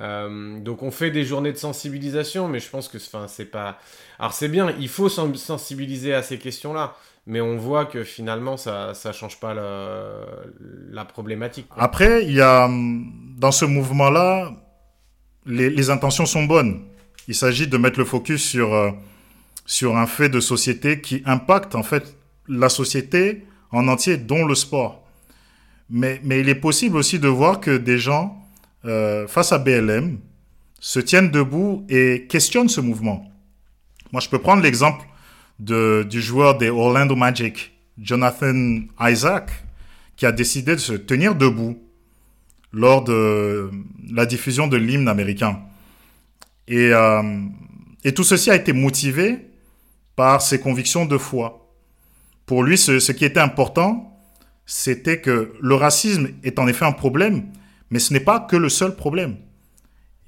Euh, 0.00 0.60
donc 0.60 0.82
on 0.82 0.90
fait 0.90 1.10
des 1.10 1.24
journées 1.24 1.52
de 1.52 1.58
sensibilisation, 1.58 2.48
mais 2.48 2.60
je 2.60 2.68
pense 2.70 2.88
que 2.88 2.98
c'est 2.98 3.44
pas. 3.46 3.78
Alors 4.18 4.32
c'est 4.32 4.48
bien, 4.48 4.72
il 4.78 4.88
faut 4.88 5.08
sensibiliser 5.08 6.14
à 6.14 6.22
ces 6.22 6.38
questions-là, 6.38 6.96
mais 7.26 7.40
on 7.40 7.56
voit 7.56 7.84
que 7.84 8.04
finalement 8.04 8.56
ça 8.56 8.94
ça 8.94 9.12
change 9.12 9.40
pas 9.40 9.54
la, 9.54 11.04
problématique. 11.04 11.66
Après, 11.76 12.24
il 12.24 12.32
y 12.32 12.40
a 12.40 12.68
dans 13.36 13.52
ce 13.52 13.64
mouvement-là, 13.64 14.52
les, 15.46 15.90
intentions 15.90 16.26
sont 16.26 16.44
bonnes. 16.44 16.82
Il 17.26 17.34
s'agit 17.34 17.66
de 17.66 17.76
mettre 17.76 17.98
le 17.98 18.04
focus 18.04 18.42
sur 18.42 18.74
euh, 18.74 18.90
sur 19.66 19.96
un 19.96 20.06
fait 20.06 20.28
de 20.28 20.40
société 20.40 21.00
qui 21.00 21.22
impacte 21.26 21.74
en 21.74 21.82
fait 21.82 22.16
la 22.46 22.68
société 22.68 23.44
en 23.70 23.88
entier, 23.88 24.16
dont 24.16 24.46
le 24.46 24.54
sport. 24.54 25.02
Mais 25.90 26.20
mais 26.22 26.40
il 26.40 26.48
est 26.48 26.54
possible 26.54 26.96
aussi 26.96 27.18
de 27.18 27.28
voir 27.28 27.60
que 27.60 27.76
des 27.76 27.98
gens 27.98 28.47
euh, 28.84 29.26
face 29.26 29.52
à 29.52 29.58
BLM, 29.58 30.18
se 30.80 31.00
tiennent 31.00 31.30
debout 31.30 31.84
et 31.88 32.26
questionnent 32.28 32.68
ce 32.68 32.80
mouvement. 32.80 33.30
Moi, 34.12 34.20
je 34.20 34.28
peux 34.28 34.38
prendre 34.38 34.62
l'exemple 34.62 35.04
du 35.58 36.22
joueur 36.22 36.56
des 36.56 36.70
Orlando 36.70 37.16
Magic, 37.16 37.72
Jonathan 38.00 38.80
Isaac, 39.00 39.50
qui 40.16 40.24
a 40.24 40.32
décidé 40.32 40.72
de 40.76 40.80
se 40.80 40.92
tenir 40.92 41.34
debout 41.34 41.78
lors 42.72 43.02
de 43.02 43.70
la 44.10 44.24
diffusion 44.26 44.68
de 44.68 44.76
l'hymne 44.76 45.08
américain. 45.08 45.60
Et, 46.68 46.90
euh, 46.92 47.22
et 48.04 48.14
tout 48.14 48.24
ceci 48.24 48.50
a 48.50 48.54
été 48.54 48.72
motivé 48.72 49.48
par 50.16 50.42
ses 50.42 50.60
convictions 50.60 51.06
de 51.06 51.18
foi. 51.18 51.68
Pour 52.46 52.62
lui, 52.62 52.78
ce 52.78 53.12
qui 53.12 53.24
était 53.24 53.40
important, 53.40 54.18
c'était 54.66 55.20
que 55.20 55.54
le 55.60 55.74
racisme 55.74 56.28
est 56.44 56.58
en 56.58 56.68
effet 56.68 56.84
un 56.84 56.92
problème, 56.92 57.46
mais 57.90 57.98
ce 57.98 58.12
n'est 58.12 58.20
pas 58.20 58.40
que 58.40 58.56
le 58.56 58.68
seul 58.68 58.94
problème. 58.94 59.36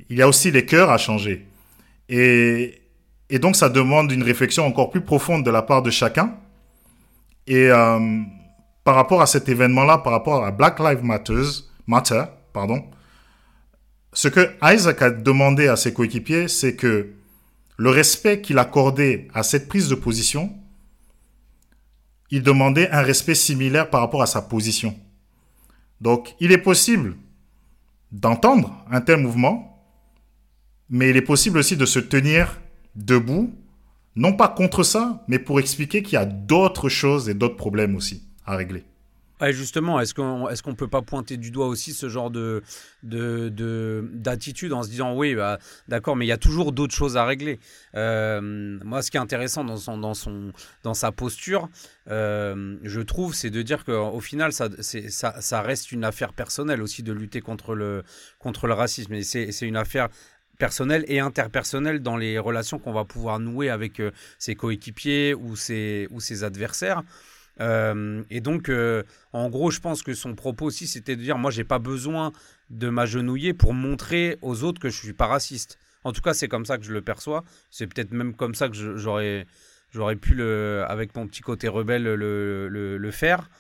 Il 0.09 0.19
y 0.19 0.23
a 0.23 0.29
aussi 0.29 0.51
les 0.51 0.65
cœurs 0.65 0.91
à 0.91 0.99
changer. 0.99 1.47
Et, 2.09 2.81
donc, 3.41 3.55
ça 3.57 3.69
demande 3.69 4.11
une 4.11 4.23
réflexion 4.23 4.67
encore 4.67 4.91
plus 4.91 5.03
profonde 5.03 5.45
de 5.45 5.51
la 5.51 5.63
part 5.63 5.83
de 5.83 5.91
chacun. 5.91 6.35
Et 7.47 7.71
euh, 7.71 8.21
par 8.83 8.95
rapport 8.95 9.23
à 9.23 9.27
cet 9.27 9.49
événement-là, 9.49 9.99
par 9.99 10.13
rapport 10.13 10.45
à 10.45 10.51
Black 10.51 10.81
Lives 10.81 11.05
Matters, 11.05 11.65
Matter, 11.87 12.25
pardon, 12.53 12.85
ce 14.13 14.29
que 14.29 14.51
Isaac 14.63 15.03
a 15.03 15.11
demandé 15.11 15.69
à 15.69 15.77
ses 15.77 15.93
coéquipiers, 15.93 16.49
c'est 16.49 16.75
que 16.75 17.13
le 17.77 17.91
respect 17.91 18.41
qu'il 18.41 18.59
accordait 18.59 19.29
à 19.33 19.43
cette 19.43 19.69
prise 19.69 19.89
de 19.89 19.95
position, 19.95 20.53
il 22.31 22.43
demandait 22.43 22.91
un 22.91 23.03
respect 23.03 23.35
similaire 23.35 23.91
par 23.91 24.01
rapport 24.01 24.23
à 24.23 24.27
sa 24.27 24.43
position. 24.43 24.97
Donc, 26.01 26.35
il 26.41 26.53
est 26.53 26.59
possible 26.59 27.17
d'entendre 28.13 28.85
un 28.91 29.01
tel 29.01 29.21
mouvement, 29.21 29.85
mais 30.89 31.11
il 31.11 31.17
est 31.17 31.23
possible 31.23 31.59
aussi 31.59 31.77
de 31.77 31.87
se 31.87 31.99
tenir 31.99 32.61
debout, 32.97 33.55
non 34.17 34.33
pas 34.33 34.49
contre 34.49 34.83
ça, 34.83 35.25
mais 35.29 35.39
pour 35.39 35.61
expliquer 35.61 36.03
qu'il 36.03 36.15
y 36.15 36.17
a 36.17 36.27
d'autres 36.27 36.89
choses 36.89 37.29
et 37.29 37.35
d'autres 37.35 37.57
problèmes 37.57 37.95
aussi 37.95 38.25
à 38.45 38.57
régler 38.57 38.85
justement, 39.49 40.01
est-ce 40.01 40.15
qu'on 40.15 40.49
est 40.49 40.63
qu'on 40.63 40.75
peut 40.75 40.89
pas 40.89 41.03
pointer 41.03 41.37
du 41.37 41.51
doigt 41.51 41.67
aussi 41.67 41.93
ce 41.93 42.09
genre 42.09 42.31
de 42.31 42.63
d'attitude 43.03 44.71
de, 44.71 44.75
en 44.75 44.83
se 44.83 44.91
disant 44.91 45.15
oui, 45.15 45.35
bah, 45.35 45.59
d'accord, 45.89 46.17
mais 46.17 46.27
il 46.27 46.29
y 46.29 46.33
a 46.33 46.39
toujours 46.39 46.73
d'autres 46.73 46.95
choses 46.95 47.17
à 47.17 47.25
régler. 47.25 47.59
Euh, 47.95 48.79
moi, 48.85 49.03
ce 49.03 49.11
qui 49.11 49.17
est 49.17 49.21
intéressant 49.21 49.65
dans 49.65 49.79
son 50.15 50.53
dans 50.83 50.95
sa 50.95 51.13
posture, 51.13 51.69
euh, 52.11 52.77
je 52.83 53.01
trouve, 53.01 53.35
c'est 53.35 53.51
de 53.51 53.63
dire 53.63 53.85
qu'au 53.85 54.21
final, 54.21 54.53
ça, 54.53 55.63
reste 55.63 55.93
une 55.93 56.05
affaire 56.05 56.33
personnelle 56.33 56.83
aussi 56.83 57.03
de 57.03 57.13
lutter 57.13 57.41
contre 57.41 57.75
le 57.75 58.03
contre 58.39 58.67
le 58.67 58.75
racisme 58.75 59.15
et 59.15 59.23
c'est 59.23 59.51
une 59.63 59.77
affaire 59.77 60.09
personnelle 60.59 61.05
et 61.09 61.21
interpersonnelle 61.21 62.01
dans 62.01 62.19
les 62.19 62.39
relations 62.39 62.79
qu'on 62.79 62.93
va 62.93 63.07
pouvoir 63.07 63.39
nouer 63.39 63.71
avec 63.71 63.99
euh, 63.99 64.11
ses 64.39 64.55
coéquipiers 64.55 65.35
ou 65.35 65.57
ses 65.57 66.45
adversaires. 66.45 67.03
Euh, 67.61 68.23
et 68.31 68.41
donc, 68.41 68.69
euh, 68.69 69.03
en 69.33 69.49
gros, 69.51 69.71
je 69.71 69.81
pense 69.81 70.03
que 70.03 70.15
son 70.15 70.35
propos 70.35 70.67
aussi, 70.67 70.87
c'était 70.87 71.17
de 71.17 71.23
dire, 71.23 71.39
moi, 71.39 71.51
j'ai 71.51 71.65
pas 71.65 71.79
besoin 71.79 72.33
de 72.71 72.89
m'agenouiller 72.89 73.55
pour 73.55 73.75
montrer 73.75 74.39
aux 74.43 74.65
autres 74.65 74.81
que 74.81 74.89
je 74.89 74.97
suis 74.97 75.13
pas 75.13 75.27
raciste. 75.27 75.79
En 76.05 76.13
tout 76.13 76.23
cas, 76.23 76.33
c'est 76.33 76.49
comme 76.49 76.65
ça 76.65 76.79
que 76.79 76.85
je 76.85 76.93
le 76.93 77.03
perçois. 77.03 77.45
C'est 77.71 77.87
peut-être 77.87 78.13
même 78.13 78.35
comme 78.35 78.55
ça 78.55 78.69
que 78.69 78.97
j'aurais, 78.97 79.47
j'aurais 79.91 80.17
pu, 80.17 80.35
le, 80.35 80.85
avec 80.89 81.15
mon 81.15 81.27
petit 81.27 81.43
côté 81.43 81.69
rebelle, 81.69 82.05
le, 82.05 82.69
le, 82.69 83.11
faire. 83.11 83.51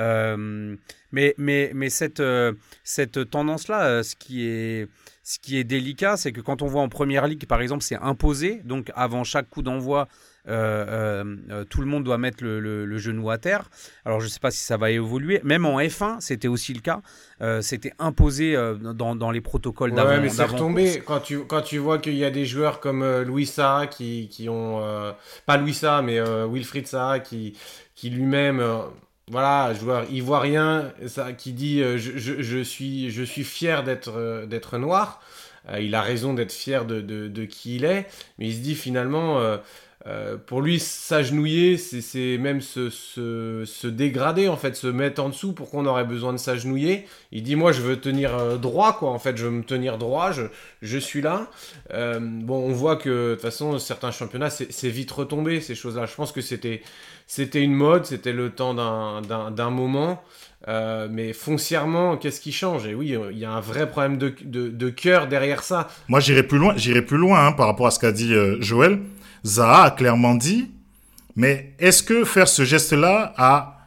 Euh, 0.00 0.76
mais, 1.10 1.34
mais, 1.38 1.72
mais 1.74 1.90
cette, 1.90 2.22
cette 2.84 3.28
tendance-là, 3.30 4.04
ce 4.04 4.14
qui 4.14 4.46
est, 4.46 4.88
ce 5.24 5.40
qui 5.40 5.56
est 5.56 5.64
délicat, 5.64 6.16
c'est 6.16 6.30
que 6.32 6.40
quand 6.40 6.62
on 6.62 6.66
voit 6.66 6.82
en 6.82 6.88
première 6.88 7.26
ligue, 7.26 7.46
par 7.46 7.60
exemple, 7.60 7.82
c'est 7.82 7.96
imposé. 7.96 8.60
Donc, 8.64 8.92
avant 8.94 9.24
chaque 9.24 9.48
coup 9.48 9.62
d'envoi, 9.62 10.06
tout 10.44 11.80
le 11.80 11.86
monde 11.86 12.04
doit 12.04 12.18
mettre 12.18 12.44
le, 12.44 12.98
genou 12.98 13.30
à 13.30 13.38
terre. 13.38 13.68
Alors 14.04 14.20
je 14.20 14.26
ne 14.26 14.30
sais 14.30 14.40
pas 14.40 14.50
si 14.50 14.58
ça 14.58 14.76
va 14.76 14.90
évoluer. 14.90 15.40
Même 15.44 15.64
en 15.64 15.78
F1, 15.80 16.20
c'était 16.20 16.48
aussi 16.48 16.74
le 16.74 16.80
cas. 16.80 17.00
c'était 17.60 17.92
imposé 17.98 18.56
dans, 18.80 19.30
les 19.30 19.40
protocoles 19.40 19.92
d'avant. 19.92 20.10
Ouais, 20.10 20.20
mais 20.20 20.28
c'est 20.28 20.44
retombé. 20.44 21.02
Quand 21.04 21.20
tu, 21.20 21.40
quand 21.44 21.62
tu 21.62 21.78
vois 21.78 21.98
qu'il 21.98 22.14
y 22.14 22.24
a 22.24 22.30
des 22.30 22.46
joueurs 22.46 22.80
comme 22.80 23.22
Louis 23.22 23.46
Saha 23.46 23.86
qui, 23.86 24.28
qui 24.28 24.48
ont... 24.48 24.82
pas 25.46 25.56
Louis 25.56 25.74
Saha, 25.74 26.02
mais 26.02 26.20
Wilfried 26.20 26.86
Saha 26.86 27.20
qui, 27.20 27.56
qui 27.94 28.10
lui-même 28.10 28.62
voilà, 29.30 29.72
joueur 29.74 30.10
ivoirien 30.10 30.92
ça, 31.06 31.32
qui 31.32 31.52
dit 31.52 31.80
je, 31.80 32.18
je, 32.18 32.62
suis, 32.62 33.10
je 33.10 33.22
suis 33.22 33.44
fier 33.44 33.84
d'être 33.84 34.46
d'être 34.46 34.78
noir. 34.78 35.20
il 35.78 35.94
a 35.94 36.02
raison 36.02 36.34
d'être 36.34 36.52
fier 36.52 36.84
de, 36.84 37.00
de, 37.00 37.28
de, 37.28 37.44
qui 37.44 37.76
il 37.76 37.84
est, 37.84 38.06
mais 38.38 38.48
il 38.48 38.54
se 38.54 38.60
dit 38.60 38.74
finalement 38.74 39.40
euh, 40.06 40.36
pour 40.36 40.62
lui, 40.62 40.80
s'agenouiller, 40.80 41.76
c'est 41.76 42.36
même 42.38 42.60
se, 42.60 43.86
dégrader, 43.86 44.48
en 44.48 44.56
fait, 44.56 44.74
se 44.74 44.88
mettre 44.88 45.22
en 45.22 45.28
dessous. 45.28 45.52
Pourquoi 45.52 45.80
on 45.80 45.86
aurait 45.86 46.04
besoin 46.04 46.32
de 46.32 46.38
s'agenouiller 46.38 47.06
Il 47.30 47.42
dit, 47.42 47.54
moi, 47.54 47.70
je 47.72 47.82
veux 47.82 47.96
tenir 48.00 48.36
euh, 48.36 48.56
droit, 48.56 48.96
quoi. 48.98 49.10
En 49.10 49.18
fait, 49.18 49.36
je 49.36 49.44
veux 49.44 49.50
me 49.50 49.62
tenir 49.62 49.98
droit, 49.98 50.32
je, 50.82 50.98
suis 50.98 51.22
là. 51.22 51.46
Euh, 51.94 52.18
bon, 52.20 52.66
on 52.66 52.72
voit 52.72 52.96
que, 52.96 53.30
de 53.30 53.34
toute 53.34 53.42
façon, 53.42 53.78
certains 53.78 54.10
championnats, 54.10 54.50
c'est 54.50 54.88
vite 54.88 55.10
retombé, 55.10 55.60
ces 55.60 55.76
choses-là. 55.76 56.06
Je 56.06 56.14
pense 56.14 56.32
que 56.32 56.40
c'était 56.40 56.82
une 57.54 57.74
mode, 57.74 58.04
c'était 58.04 58.32
le 58.32 58.50
temps 58.50 58.74
d'un 58.74 59.70
moment. 59.70 60.20
mais 60.66 61.32
foncièrement, 61.32 62.16
qu'est-ce 62.16 62.40
qui 62.40 62.50
change? 62.50 62.88
Et 62.88 62.94
oui, 62.96 63.16
il 63.30 63.38
y 63.38 63.44
a 63.44 63.52
un 63.52 63.60
vrai 63.60 63.88
problème 63.88 64.18
de 64.18 64.90
cœur 64.90 65.28
derrière 65.28 65.62
ça. 65.62 65.86
Moi, 66.08 66.18
j'irai 66.18 66.42
plus 66.42 66.58
loin, 66.58 66.74
j'irai 66.76 67.02
plus 67.02 67.18
loin 67.18 67.46
hein, 67.46 67.52
par 67.52 67.68
rapport 67.68 67.86
à 67.86 67.92
ce 67.92 68.00
qu'a 68.00 68.10
dit 68.10 68.34
Joël. 68.58 68.98
Zaha 69.44 69.84
a 69.84 69.90
clairement 69.90 70.34
dit, 70.34 70.70
mais 71.36 71.74
est-ce 71.78 72.02
que 72.02 72.24
faire 72.24 72.48
ce 72.48 72.64
geste-là 72.64 73.32
a, 73.36 73.78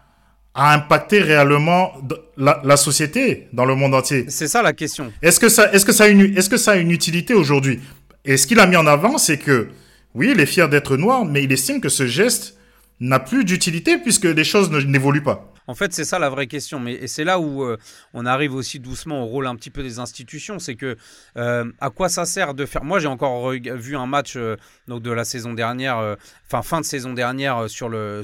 a 0.54 0.74
impacté 0.74 1.20
réellement 1.22 1.94
la, 2.38 2.78
société 2.78 3.48
dans 3.54 3.66
le 3.66 3.76
monde 3.76 3.94
entier? 3.96 4.26
C'est 4.30 4.48
ça 4.48 4.62
la 4.62 4.74
question. 4.74 5.12
Est-ce 5.22 5.40
que 5.40 5.50
ça, 5.50 5.72
est-ce 5.72 5.86
que 5.86 5.92
ça 5.92 6.06
a 6.06 6.08
une, 6.08 6.38
est-ce 6.38 6.50
que 6.50 6.58
ça 6.58 6.72
a 6.72 6.76
une 6.76 6.92
utilité 6.92 7.34
aujourd'hui? 7.34 7.80
Et 8.26 8.38
ce 8.38 8.48
qu'il 8.48 8.60
a 8.60 8.66
mis 8.66 8.76
en 8.76 8.88
avant, 8.88 9.18
c'est 9.18 9.38
que 9.38 9.70
oui, 10.14 10.32
il 10.34 10.40
est 10.40 10.46
fier 10.46 10.68
d'être 10.70 10.98
noir, 10.98 11.26
mais 11.26 11.44
il 11.44 11.52
estime 11.52 11.82
que 11.82 11.90
ce 11.90 12.08
geste 12.08 12.58
n'a 13.00 13.20
plus 13.20 13.44
d'utilité 13.44 13.98
puisque 13.98 14.26
les 14.26 14.44
choses 14.44 14.72
n'évoluent 14.72 15.24
pas. 15.24 15.54
En 15.68 15.76
fait, 15.76 15.94
c'est 15.94 16.04
ça 16.04 16.20
la 16.20 16.30
vraie 16.30 16.48
question. 16.48 16.80
Mais, 16.80 16.94
et 16.94 17.08
c'est 17.08 17.24
là 17.24 17.40
où 17.40 17.64
euh, 17.64 17.78
on 18.14 18.26
arrive 18.26 18.54
aussi 18.54 18.80
doucement 18.80 19.24
au 19.24 19.26
rôle 19.26 19.48
un 19.48 19.56
petit 19.56 19.70
peu 19.70 19.84
des 19.84 20.00
institutions. 20.00 20.60
C'est 20.60 20.76
que 20.76 20.98
euh, 21.38 21.72
à 21.80 21.90
quoi 21.90 22.10
ça 22.10 22.26
sert 22.26 22.54
de 22.54 22.66
faire? 22.66 22.84
Moi, 22.84 23.00
j'ai 23.00 23.08
encore 23.08 23.50
vu 23.52 23.96
un 23.96 24.06
match 24.06 24.36
euh, 24.36 24.58
de 24.88 25.12
la 25.12 25.26
saison 25.26 25.54
dernière, 25.54 26.16
enfin 26.48 26.62
fin 26.62 26.82
de 26.82 26.86
saison 26.86 27.14
dernière 27.14 27.70
sur 27.70 27.90
le 27.90 28.22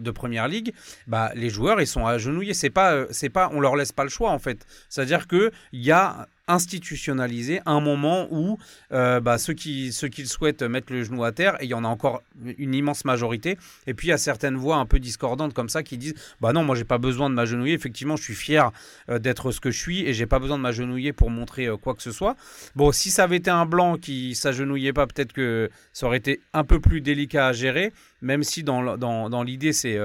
de 0.00 0.10
première 0.10 0.48
ligue. 0.48 0.74
Bah, 1.06 1.30
les 1.34 1.48
joueurs, 1.48 1.80
ils 1.80 1.86
sont 1.86 2.06
agenouillés. 2.06 2.54
C'est 2.54 2.70
pas 2.70 3.06
c'est 3.10 3.28
pas 3.28 3.50
on 3.52 3.60
leur 3.60 3.76
laisse 3.76 3.92
pas 3.92 4.04
le 4.04 4.10
choix 4.10 4.30
en 4.30 4.38
fait. 4.38 4.66
C'est-à-dire 4.88 5.26
que 5.26 5.50
il 5.72 5.82
y 5.82 5.90
a 5.90 6.28
institutionnalisé 6.48 7.60
un 7.66 7.80
moment 7.80 8.26
où 8.30 8.58
euh, 8.92 9.20
bah, 9.20 9.38
ceux, 9.38 9.54
qui, 9.54 9.92
ceux 9.92 10.08
qui 10.08 10.22
le 10.22 10.28
souhaitent 10.28 10.62
mettre 10.62 10.92
le 10.92 11.04
genou 11.04 11.24
à 11.24 11.32
terre, 11.32 11.56
et 11.60 11.64
il 11.64 11.70
y 11.70 11.74
en 11.74 11.84
a 11.84 11.88
encore 11.88 12.22
une 12.58 12.74
immense 12.74 13.04
majorité, 13.04 13.56
et 13.86 13.94
puis 13.94 14.08
il 14.08 14.10
y 14.10 14.14
a 14.14 14.18
certaines 14.18 14.56
voix 14.56 14.76
un 14.76 14.86
peu 14.86 14.98
discordantes 14.98 15.54
comme 15.54 15.68
ça 15.68 15.82
qui 15.82 15.98
disent 15.98 16.14
Bah 16.40 16.52
non, 16.52 16.64
moi 16.64 16.74
j'ai 16.74 16.84
pas 16.84 16.98
besoin 16.98 17.30
de 17.30 17.34
m'agenouiller, 17.34 17.74
effectivement 17.74 18.16
je 18.16 18.24
suis 18.24 18.34
fier 18.34 18.70
euh, 19.08 19.18
d'être 19.18 19.52
ce 19.52 19.60
que 19.60 19.70
je 19.70 19.78
suis, 19.78 20.06
et 20.06 20.12
j'ai 20.12 20.26
pas 20.26 20.38
besoin 20.38 20.56
de 20.58 20.62
m'agenouiller 20.62 21.12
pour 21.12 21.30
montrer 21.30 21.66
euh, 21.66 21.76
quoi 21.76 21.94
que 21.94 22.02
ce 22.02 22.12
soit. 22.12 22.36
Bon, 22.74 22.90
si 22.92 23.10
ça 23.10 23.24
avait 23.24 23.36
été 23.36 23.50
un 23.50 23.66
blanc 23.66 23.96
qui 23.96 24.34
s'agenouillait 24.34 24.92
pas, 24.92 25.06
peut-être 25.06 25.32
que 25.32 25.70
ça 25.92 26.06
aurait 26.06 26.18
été 26.18 26.40
un 26.52 26.64
peu 26.64 26.80
plus 26.80 27.00
délicat 27.00 27.48
à 27.48 27.52
gérer, 27.52 27.92
même 28.20 28.42
si 28.42 28.62
dans, 28.62 28.96
dans, 28.96 29.30
dans 29.30 29.42
l'idée 29.42 29.72
c'est 29.72 29.98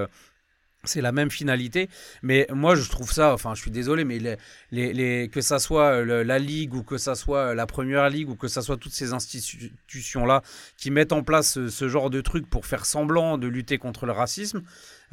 c'est 0.89 1.01
la 1.01 1.11
même 1.11 1.31
finalité, 1.31 1.89
mais 2.21 2.47
moi 2.51 2.75
je 2.75 2.89
trouve 2.89 3.11
ça, 3.11 3.33
enfin 3.33 3.55
je 3.55 3.61
suis 3.61 3.71
désolé, 3.71 4.03
mais 4.03 4.19
les, 4.71 5.29
que 5.29 5.41
ça 5.41 5.59
soit 5.59 6.03
la 6.03 6.39
Ligue 6.39 6.73
ou 6.73 6.83
que 6.83 6.97
ça 6.97 7.15
soit 7.15 7.55
la 7.55 7.65
Première 7.65 8.09
Ligue 8.09 8.29
ou 8.29 8.35
que 8.35 8.47
ça 8.47 8.61
soit 8.61 8.77
toutes 8.77 8.93
ces 8.93 9.13
institutions-là 9.13 10.41
qui 10.77 10.91
mettent 10.91 11.13
en 11.13 11.23
place 11.23 11.67
ce, 11.67 11.89
genre 11.89 12.09
de 12.09 12.21
trucs 12.21 12.49
pour 12.49 12.65
faire 12.65 12.85
semblant 12.85 13.37
de 13.37 13.47
lutter 13.47 13.77
contre 13.77 14.05
le 14.05 14.11
racisme, 14.11 14.63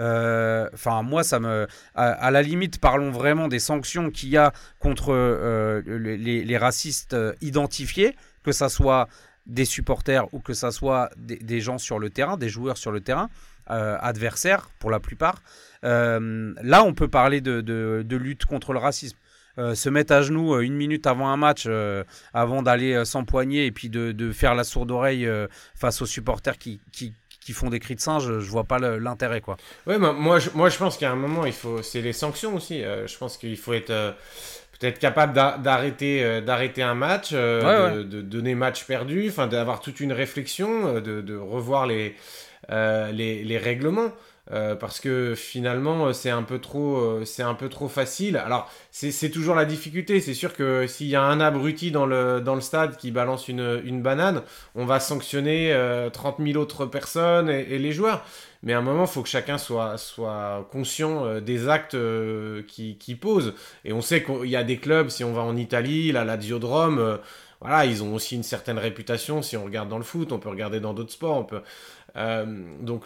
euh, 0.00 0.68
enfin 0.74 1.02
moi 1.02 1.22
ça 1.22 1.40
me... 1.40 1.66
À, 1.94 2.30
la 2.30 2.42
limite, 2.42 2.78
parlons 2.80 3.10
vraiment 3.10 3.48
des 3.48 3.58
sanctions 3.58 4.10
qu'il 4.10 4.30
y 4.30 4.36
a 4.36 4.52
contre 4.78 5.12
euh, 5.12 5.82
les, 5.86 6.58
racistes 6.58 7.14
euh, 7.14 7.32
identifiés, 7.40 8.16
que 8.42 8.52
ça 8.52 8.68
soit 8.68 9.08
des 9.46 9.64
supporters 9.64 10.32
ou 10.32 10.40
que 10.40 10.54
ça 10.54 10.70
soit 10.70 11.10
des 11.18 11.60
gens 11.60 11.78
sur 11.78 11.98
le 11.98 12.10
terrain, 12.10 12.36
des 12.36 12.48
joueurs 12.48 12.78
sur 12.78 12.92
le 12.92 13.00
terrain. 13.00 13.28
Euh, 13.70 13.96
adversaires 13.98 14.68
pour 14.78 14.90
la 14.90 15.00
plupart. 15.00 15.36
Euh, 15.84 16.52
là, 16.62 16.84
on 16.84 16.92
peut 16.92 17.08
parler 17.08 17.40
de, 17.40 18.04
lutte 18.10 18.44
contre 18.44 18.74
le 18.74 18.78
racisme. 18.78 19.16
Euh, 19.56 19.74
se 19.74 19.88
mettre 19.88 20.12
à 20.12 20.20
genoux 20.20 20.60
une 20.60 20.74
minute 20.74 21.06
avant 21.06 21.28
un 21.28 21.38
match, 21.38 21.66
avant 22.34 22.60
d'aller 22.60 23.06
s'empoigner 23.06 23.64
et 23.64 23.72
puis 23.72 23.88
de, 23.88 24.32
faire 24.32 24.54
la 24.54 24.64
sourde 24.64 24.90
oreille 24.90 25.26
face 25.74 26.02
aux 26.02 26.06
supporters 26.06 26.58
qui, 26.58 26.78
qui 26.92 27.52
font 27.54 27.70
des 27.70 27.78
cris 27.78 27.94
de 27.94 28.00
singe, 28.00 28.38
je 28.38 28.50
vois 28.50 28.64
pas 28.64 28.78
l'intérêt 28.78 29.40
quoi. 29.40 29.56
Ouais, 29.86 29.98
moi 29.98 30.38
je, 30.38 30.50
moi 30.54 30.68
je 30.68 30.76
pense 30.76 30.98
qu'à 30.98 31.10
un 31.10 31.16
moment 31.16 31.46
il 31.46 31.52
faut, 31.52 31.82
c'est 31.82 32.00
les 32.02 32.12
sanctions 32.12 32.56
aussi. 32.56 32.82
je 32.82 33.18
pense 33.18 33.38
qu'il 33.38 33.56
faut 33.56 33.72
être 33.72 34.14
peut-être 34.78 34.98
capable 34.98 35.32
d'arrêter 35.32 36.42
d'arrêter 36.42 36.82
un 36.82 36.94
match, 36.94 37.32
De, 37.32 38.02
donner 38.02 38.54
match 38.54 38.84
perdu, 38.84 39.26
enfin 39.30 39.46
d'avoir 39.46 39.80
toute 39.80 40.00
une 40.00 40.12
réflexion, 40.12 41.00
de, 41.00 41.36
revoir 41.36 41.86
les, 41.86 42.16
les, 42.70 43.44
les 43.44 43.58
règlements. 43.58 44.10
Euh, 44.52 44.74
parce 44.74 45.00
que 45.00 45.34
finalement 45.34 46.08
euh, 46.08 46.12
c'est 46.12 46.28
un 46.28 46.42
peu 46.42 46.58
trop 46.58 46.98
euh, 46.98 47.24
c'est 47.24 47.42
un 47.42 47.54
peu 47.54 47.70
trop 47.70 47.88
facile 47.88 48.36
alors 48.36 48.70
c'est 48.90 49.30
toujours 49.30 49.54
la 49.54 49.64
difficulté 49.64 50.20
c'est 50.20 50.34
sûr 50.34 50.52
que 50.52 50.86
s'il 50.86 51.06
y 51.06 51.16
a 51.16 51.22
un 51.22 51.40
abruti 51.40 51.90
dans 51.90 52.04
le, 52.04 52.42
dans 52.42 52.54
le 52.54 52.60
stade 52.60 52.98
qui 52.98 53.10
balance 53.10 53.48
une, 53.48 53.80
une 53.86 54.02
banane 54.02 54.42
on 54.74 54.84
va 54.84 55.00
sanctionner 55.00 55.74
30 56.12 56.36
000 56.46 56.60
autres 56.60 56.84
personnes 56.84 57.48
et, 57.48 57.78
les 57.78 57.92
joueurs 57.92 58.22
mais 58.62 58.74
à 58.74 58.80
un 58.80 58.82
moment 58.82 59.04
il 59.04 59.10
faut 59.10 59.22
que 59.22 59.30
chacun 59.30 59.56
soit, 59.56 59.96
soit 59.96 60.68
conscient 60.70 61.40
des 61.40 61.70
actes 61.70 61.96
qui, 62.68 62.98
qui 62.98 63.14
posent 63.14 63.54
et 63.86 63.94
on 63.94 64.02
sait 64.02 64.22
qu'il 64.22 64.50
y 64.50 64.56
a 64.56 64.62
des 64.62 64.76
clubs 64.76 65.08
si 65.08 65.24
on 65.24 65.32
va 65.32 65.40
en 65.40 65.56
Italie 65.56 66.12
la 66.12 66.26
Lazio 66.26 66.58
de 66.58 66.66
Rome 66.66 67.18
voilà, 67.64 67.86
ils 67.86 68.02
ont 68.02 68.14
aussi 68.14 68.36
une 68.36 68.42
certaine 68.42 68.78
réputation. 68.78 69.40
Si 69.40 69.56
on 69.56 69.64
regarde 69.64 69.88
dans 69.88 69.96
le 69.96 70.04
foot, 70.04 70.32
on 70.32 70.38
peut 70.38 70.50
regarder 70.50 70.80
dans 70.80 70.92
d'autres 70.92 71.12
sports. 71.12 71.38
On 71.38 71.44
peut, 71.44 71.62
euh, 72.16 72.44
donc 72.80 73.04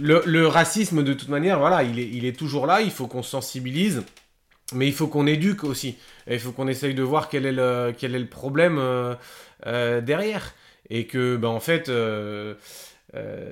le, 0.00 0.46
racisme 0.46 1.02
de 1.02 1.12
toute 1.12 1.28
manière, 1.28 1.58
voilà, 1.58 1.82
il 1.82 2.24
est, 2.24 2.36
toujours 2.36 2.66
là, 2.66 2.80
il 2.80 2.90
faut 2.90 3.06
qu'on 3.06 3.22
sensibilise, 3.22 4.02
mais 4.74 4.86
il 4.86 4.92
faut 4.92 5.06
qu'on 5.06 5.26
éduque 5.26 5.64
aussi. 5.64 5.96
il 6.28 6.38
faut 6.38 6.52
qu'on 6.52 6.68
essaye 6.68 6.94
de 6.94 7.02
voir 7.02 7.28
quel 7.28 7.46
est 7.46 7.52
le, 7.52 7.92
quel 7.96 8.14
est 8.14 8.18
le 8.18 8.28
problème 8.28 8.78
euh, 8.78 9.14
euh, 9.66 10.00
derrière. 10.00 10.54
Et 10.90 11.06
que, 11.06 11.36
ben, 11.36 11.48
en 11.48 11.60
fait, 11.60 11.90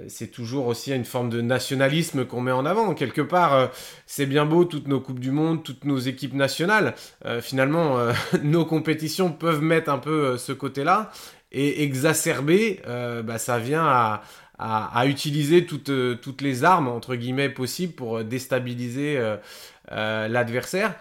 c'est 0.09 0.31
toujours 0.31 0.67
aussi 0.67 0.93
une 0.93 1.05
forme 1.05 1.31
de 1.31 1.41
nationalisme 1.41 2.27
qu'on 2.27 2.41
met 2.41 2.53
en 2.53 2.67
avant. 2.67 2.93
Quelque 2.93 3.23
part, 3.23 3.71
c'est 4.05 4.27
bien 4.27 4.45
beau 4.45 4.65
toutes 4.65 4.89
nos 4.89 5.01
Coupes 5.01 5.21
du 5.21 5.31
Monde, 5.31 5.63
toutes 5.63 5.85
nos 5.85 5.99
équipes 5.99 6.35
nationales. 6.35 6.95
finalement, 7.41 7.97
nos 8.43 8.67
compétitions 8.67 9.33
peuvent 9.33 9.63
mettre 9.63 9.91
un 9.91 9.99
peu 9.99 10.37
ce 10.37 10.53
côté-là 10.53 11.13
et 11.51 11.83
exacerber, 11.83 12.81
bah, 13.25 13.39
ça 13.39 13.59
vient 13.59 13.87
à, 13.87 14.23
à, 14.61 15.07
utiliser 15.07 15.65
toutes, 15.65 15.89
euh, 15.89 16.15
toutes 16.15 16.43
les 16.43 16.65
armes, 16.65 16.89
entre 16.89 17.15
guillemets, 17.15 17.49
possibles 17.49 17.95
pour 17.95 18.19
euh, 18.19 18.25
déstabiliser 18.25 19.17
euh, 19.19 20.29
l'adversaire, 20.29 20.95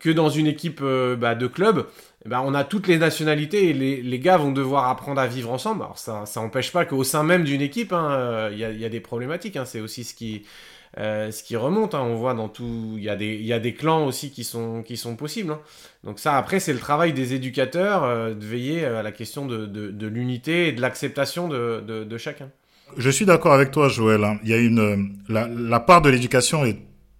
que 0.00 0.10
dans 0.10 0.28
une 0.28 0.46
équipe 0.46 0.82
bah, 0.82 1.34
de 1.34 1.46
club, 1.46 1.86
eh 2.24 2.28
ben, 2.28 2.40
on 2.44 2.54
a 2.54 2.62
toutes 2.62 2.86
les 2.86 2.98
nationalités 2.98 3.70
et 3.70 3.72
les, 3.72 4.00
les, 4.00 4.18
gars 4.18 4.36
vont 4.36 4.52
devoir 4.52 4.88
apprendre 4.88 5.20
à 5.20 5.26
vivre 5.26 5.50
ensemble. 5.50 5.82
Alors 5.82 5.98
ça 5.98 6.24
n'empêche 6.36 6.72
pas 6.72 6.84
qu'au 6.84 7.04
sein 7.04 7.24
même 7.24 7.42
d'une 7.42 7.62
équipe, 7.62 7.92
hein, 7.92 8.48
il 8.52 8.58
y, 8.58 8.60
y, 8.60 8.84
a 8.84 8.88
des 8.88 9.00
problématiques. 9.00 9.56
Hein. 9.56 9.64
c'est 9.64 9.80
aussi 9.80 10.04
ce 10.04 10.14
qui, 10.14 10.44
ce 10.96 11.42
qui 11.42 11.56
remonte. 11.56 11.94
Hein. 11.94 12.02
On 12.02 12.14
voit 12.14 12.34
dans 12.34 12.48
tout, 12.48 12.94
il 12.96 13.02
y, 13.02 13.08
a 13.08 13.16
des, 13.16 13.36
y 13.36 13.52
a 13.52 13.58
des 13.58 13.74
clans 13.74 14.06
aussi 14.06 14.30
qui 14.30 14.44
sont, 14.44 14.82
qui 14.82 14.96
sont 14.96 15.16
possibles. 15.16 15.52
Hein. 15.52 15.60
Donc 16.04 16.20
ça, 16.20 16.36
après, 16.36 16.60
c'est 16.60 16.74
le 16.74 16.78
travail 16.78 17.12
des 17.12 17.34
éducateurs 17.34 18.34
de 18.34 18.46
veiller 18.46 18.84
à 18.84 19.02
la 19.02 19.12
question 19.12 19.46
de, 19.46 19.66
de, 19.66 19.90
de 19.90 20.06
l'unité 20.06 20.68
et 20.68 20.72
de 20.72 20.80
l'acceptation 20.80 21.48
de, 21.48 21.80
de, 21.80 22.18
chacun. 22.18 22.50
Je 22.96 23.10
suis 23.10 23.24
d'accord 23.24 23.52
avec 23.52 23.70
toi, 23.70 23.88
Joël. 23.88 24.24
Hein. 24.24 24.38
Il 24.42 24.50
y 24.50 24.54
a 24.54 24.58
une, 24.58 25.16
la, 25.28 25.80
part 25.80 26.02
de 26.02 26.10
l'éducation 26.10 26.64
est 26.64 26.78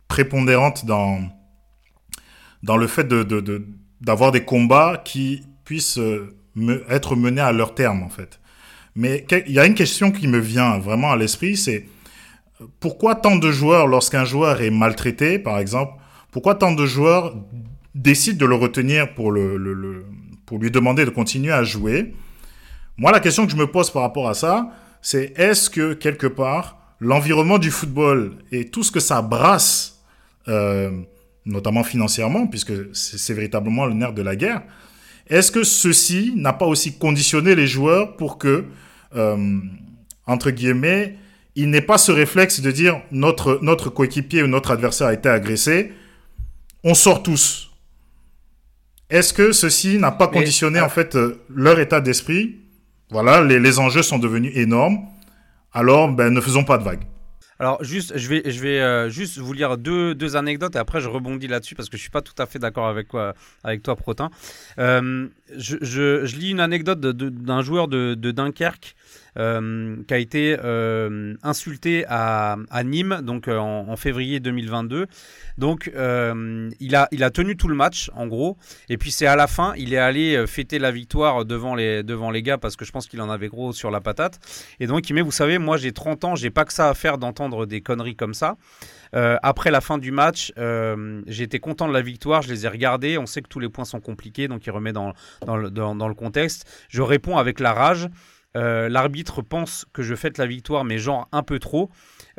prépondérante 0.09 0.85
dans, 0.85 1.21
dans 2.63 2.77
le 2.77 2.87
fait 2.87 3.05
de, 3.09 3.67
d'avoir 4.01 4.33
des 4.33 4.45
combats 4.45 5.01
qui 5.05 5.43
puissent 5.65 5.99
euh, 5.99 6.35
être 6.89 7.17
menés 7.17 7.41
à 7.41 7.53
leur 7.53 7.75
terme, 7.75 8.03
en 8.03 8.09
fait. 8.09 8.41
Mais 8.95 9.27
il 9.47 9.53
y 9.53 9.59
a 9.59 9.67
une 9.67 9.75
question 9.75 10.11
qui 10.11 10.29
me 10.29 10.39
vient 10.39 10.79
vraiment 10.79 11.13
à 11.13 11.17
l'esprit, 11.17 11.57
c'est 11.57 11.87
pourquoi 12.79 13.15
tant 13.15 13.37
de 13.37 13.51
joueurs, 13.51 13.87
lorsqu'un 13.87 14.25
joueur 14.25 14.61
est 14.61 14.71
maltraité, 14.71 15.39
par 15.39 15.59
exemple, 15.59 15.95
pourquoi 16.31 16.55
tant 16.55 16.73
de 16.73 16.87
joueurs 16.87 17.35
décident 17.95 18.39
de 18.39 18.47
le 18.47 18.55
retenir 18.55 19.15
pour, 19.15 19.33
le, 19.33 19.57
le 19.57 20.05
pour 20.47 20.59
lui 20.59 20.71
demander 20.71 21.05
de 21.05 21.11
continuer 21.11 21.53
à 21.53 21.65
jouer? 21.65 22.15
Moi, 22.99 23.11
la 23.11 23.21
question 23.21 23.47
que 23.47 23.53
je 23.53 23.57
me 23.57 23.67
pose 23.67 23.91
par 23.91 24.03
rapport 24.03 24.29
à 24.29 24.35
ça, 24.35 24.71
c'est 25.03 25.35
est-ce 25.37 25.69
que 25.69 25.93
quelque 25.93 26.27
part 26.27 26.79
l'environnement 27.01 27.59
du 27.59 27.73
football 27.73 28.37
et 28.53 28.69
tout 28.69 28.85
ce 28.85 28.93
que 28.93 29.01
ça 29.01 29.21
brasse, 29.23 30.01
euh, 30.47 30.93
notamment 31.45 31.83
financièrement, 31.83 32.47
puisque 32.47 32.73
c'est 32.95 33.35
véritablement 33.35 33.87
le 33.87 33.95
nerf 33.95 34.13
de 34.13 34.23
la 34.23 34.37
guerre, 34.37 34.63
est-ce 35.27 35.51
que 35.51 35.65
ceci 35.65 36.33
n'a 36.37 36.53
pas 36.53 36.67
aussi 36.67 36.97
conditionné 36.97 37.57
les 37.57 37.67
joueurs 37.67 38.17
pour 38.17 38.39
que, 38.39 38.65
euh, 39.17 39.59
entre 40.27 40.51
guillemets, 40.51 41.17
il 41.57 41.71
n'ait 41.71 41.81
pas 41.81 41.99
ce 41.99 42.13
réflexe 42.13 42.61
de 42.61 42.71
dire 42.71 43.03
notre, 43.11 43.59
notre 43.63 43.91
coéquipier 43.91 44.45
ou 44.45 44.47
notre 44.47 44.71
adversaire 44.71 45.09
a 45.09 45.13
été 45.13 45.29
agressé, 45.29 45.93
on 46.85 46.95
sort 46.95 47.25
tous? 47.25 47.71
Est-ce 49.11 49.35
que 49.35 49.53
ceci 49.53 49.99
n'a 49.99 50.13
pas 50.13 50.29
conditionné 50.29 50.81
en 50.81 50.89
fait 50.89 51.17
euh, 51.17 51.43
leur 51.49 51.81
état 51.81 52.01
d'esprit 52.01 52.62
voilà, 53.13 53.43
les, 53.43 53.79
enjeux 53.79 54.03
sont 54.03 54.19
devenus 54.19 54.57
énormes. 54.57 54.99
Alors, 55.73 56.11
ben, 56.11 56.33
ne 56.33 56.41
faisons 56.41 56.65
pas 56.65 56.79
de 56.79 56.83
vagues. 56.83 57.05
Alors 57.59 57.85
juste, 57.85 58.17
je 58.17 58.29
vais, 58.29 58.43
je 58.51 58.61
vais 58.61 58.81
euh, 58.81 59.09
juste 59.09 59.39
vous 59.39 59.53
lire 59.53 59.79
deux, 59.79 60.17
deux, 60.17 60.35
anecdotes 60.35 60.75
et 60.75 60.79
après 60.79 61.01
je 61.01 61.09
rebondis 61.09 61.47
là-dessus 61.47 61.77
parce 61.77 61.89
que 61.89 61.97
je 61.97 62.03
suis 62.03 62.11
pas 62.11 62.23
tout 62.23 62.35
à 62.39 62.47
fait 62.47 62.59
d'accord 62.59 62.89
avec, 62.89 63.09
avec 63.63 63.85
toi, 63.85 63.95
Protin. 63.95 64.31
Euh, 64.79 65.29
je, 65.57 65.77
je, 65.81 66.37
lis 66.37 66.51
une 66.51 66.59
anecdote 66.59 66.99
d'un 66.99 67.63
joueur 67.63 67.87
de, 67.87 68.15
Dunkerque 68.15 68.97
qui 69.37 70.15
a 70.15 70.19
été 70.19 70.57
euh, 70.63 71.35
insulté 71.43 72.05
à, 72.09 72.57
Nîmes 72.85 73.21
donc 73.23 73.49
euh, 73.49 73.59
en, 73.59 73.97
février 73.97 74.41
2022. 74.41 75.07
Donc 75.59 75.91
il, 76.81 76.97
a, 76.97 77.31
tenu 77.31 77.57
tout 77.57 77.69
le 77.69 77.75
match 77.75 78.11
en 78.15 78.27
gros 78.27 78.57
et 78.89 78.99
puis 78.99 79.11
c'est 79.11 79.27
à 79.27 79.37
la 79.37 79.47
fin 79.47 79.75
il 79.77 79.95
est 79.95 79.99
allé 79.99 80.47
fêter 80.47 80.79
la 80.79 80.91
victoire 80.91 81.45
devant 81.45 81.75
les, 81.75 82.43
gars 82.43 82.59
parce 82.59 82.77
que 82.77 82.85
je 82.85 82.93
pense 82.93 83.07
qu'il 83.07 83.21
en 83.21 83.31
avait 83.31 83.49
gros 83.49 83.73
sur 83.73 83.91
la 83.91 84.01
patate 84.01 84.39
et 84.81 84.87
donc 84.87 85.09
il 85.09 85.15
met 85.15 85.23
vous 85.23 85.31
savez 85.31 85.59
moi 85.59 85.77
j'ai 85.77 85.93
30 85.93 86.25
ans 86.25 86.35
j'ai 86.35 86.51
pas 86.51 86.65
que 86.65 86.73
ça 86.73 86.89
à 86.89 86.95
faire 86.95 87.19
d'entendre 87.19 87.67
des 87.67 87.81
conneries 87.81 88.17
comme 88.17 88.35
ça. 88.35 88.57
Euh, 89.15 89.37
après 89.43 89.71
la 89.71 89.81
fin 89.81 89.99
du 89.99 90.11
match, 90.11 90.53
euh, 90.59 91.23
été 91.27 91.59
content 91.61 91.87
de 91.87 91.93
la 91.93 92.03
victoire, 92.03 92.43
je 92.43 92.49
les 92.49 92.65
ai 92.65 92.69
regardés, 92.69 93.19
on 93.19 93.27
sait 93.27 93.43
que 93.43 93.49
tous 93.49 93.61
les 93.61 93.69
points 93.69 93.85
sont 93.85 94.01
compliqués, 94.01 94.49
donc 94.49 94.65
il 94.67 94.71
remet 94.71 94.93
dans 94.93 95.13
le 95.47 96.15
contexte. 96.15 96.67
Je 96.89 97.03
réponds 97.03 97.37
avec 97.37 97.61
la 97.61 97.73
rage. 97.73 98.09
Euh, 98.57 98.89
l'arbitre 98.89 99.43
pense 99.43 99.87
que 99.93 100.03
je 100.03 100.15
fête 100.15 100.39
la 100.39 100.47
victoire, 100.47 100.85
mais 100.85 100.99
genre 100.99 101.29
un 101.33 101.43
peu 101.43 101.59
trop. 101.59 101.91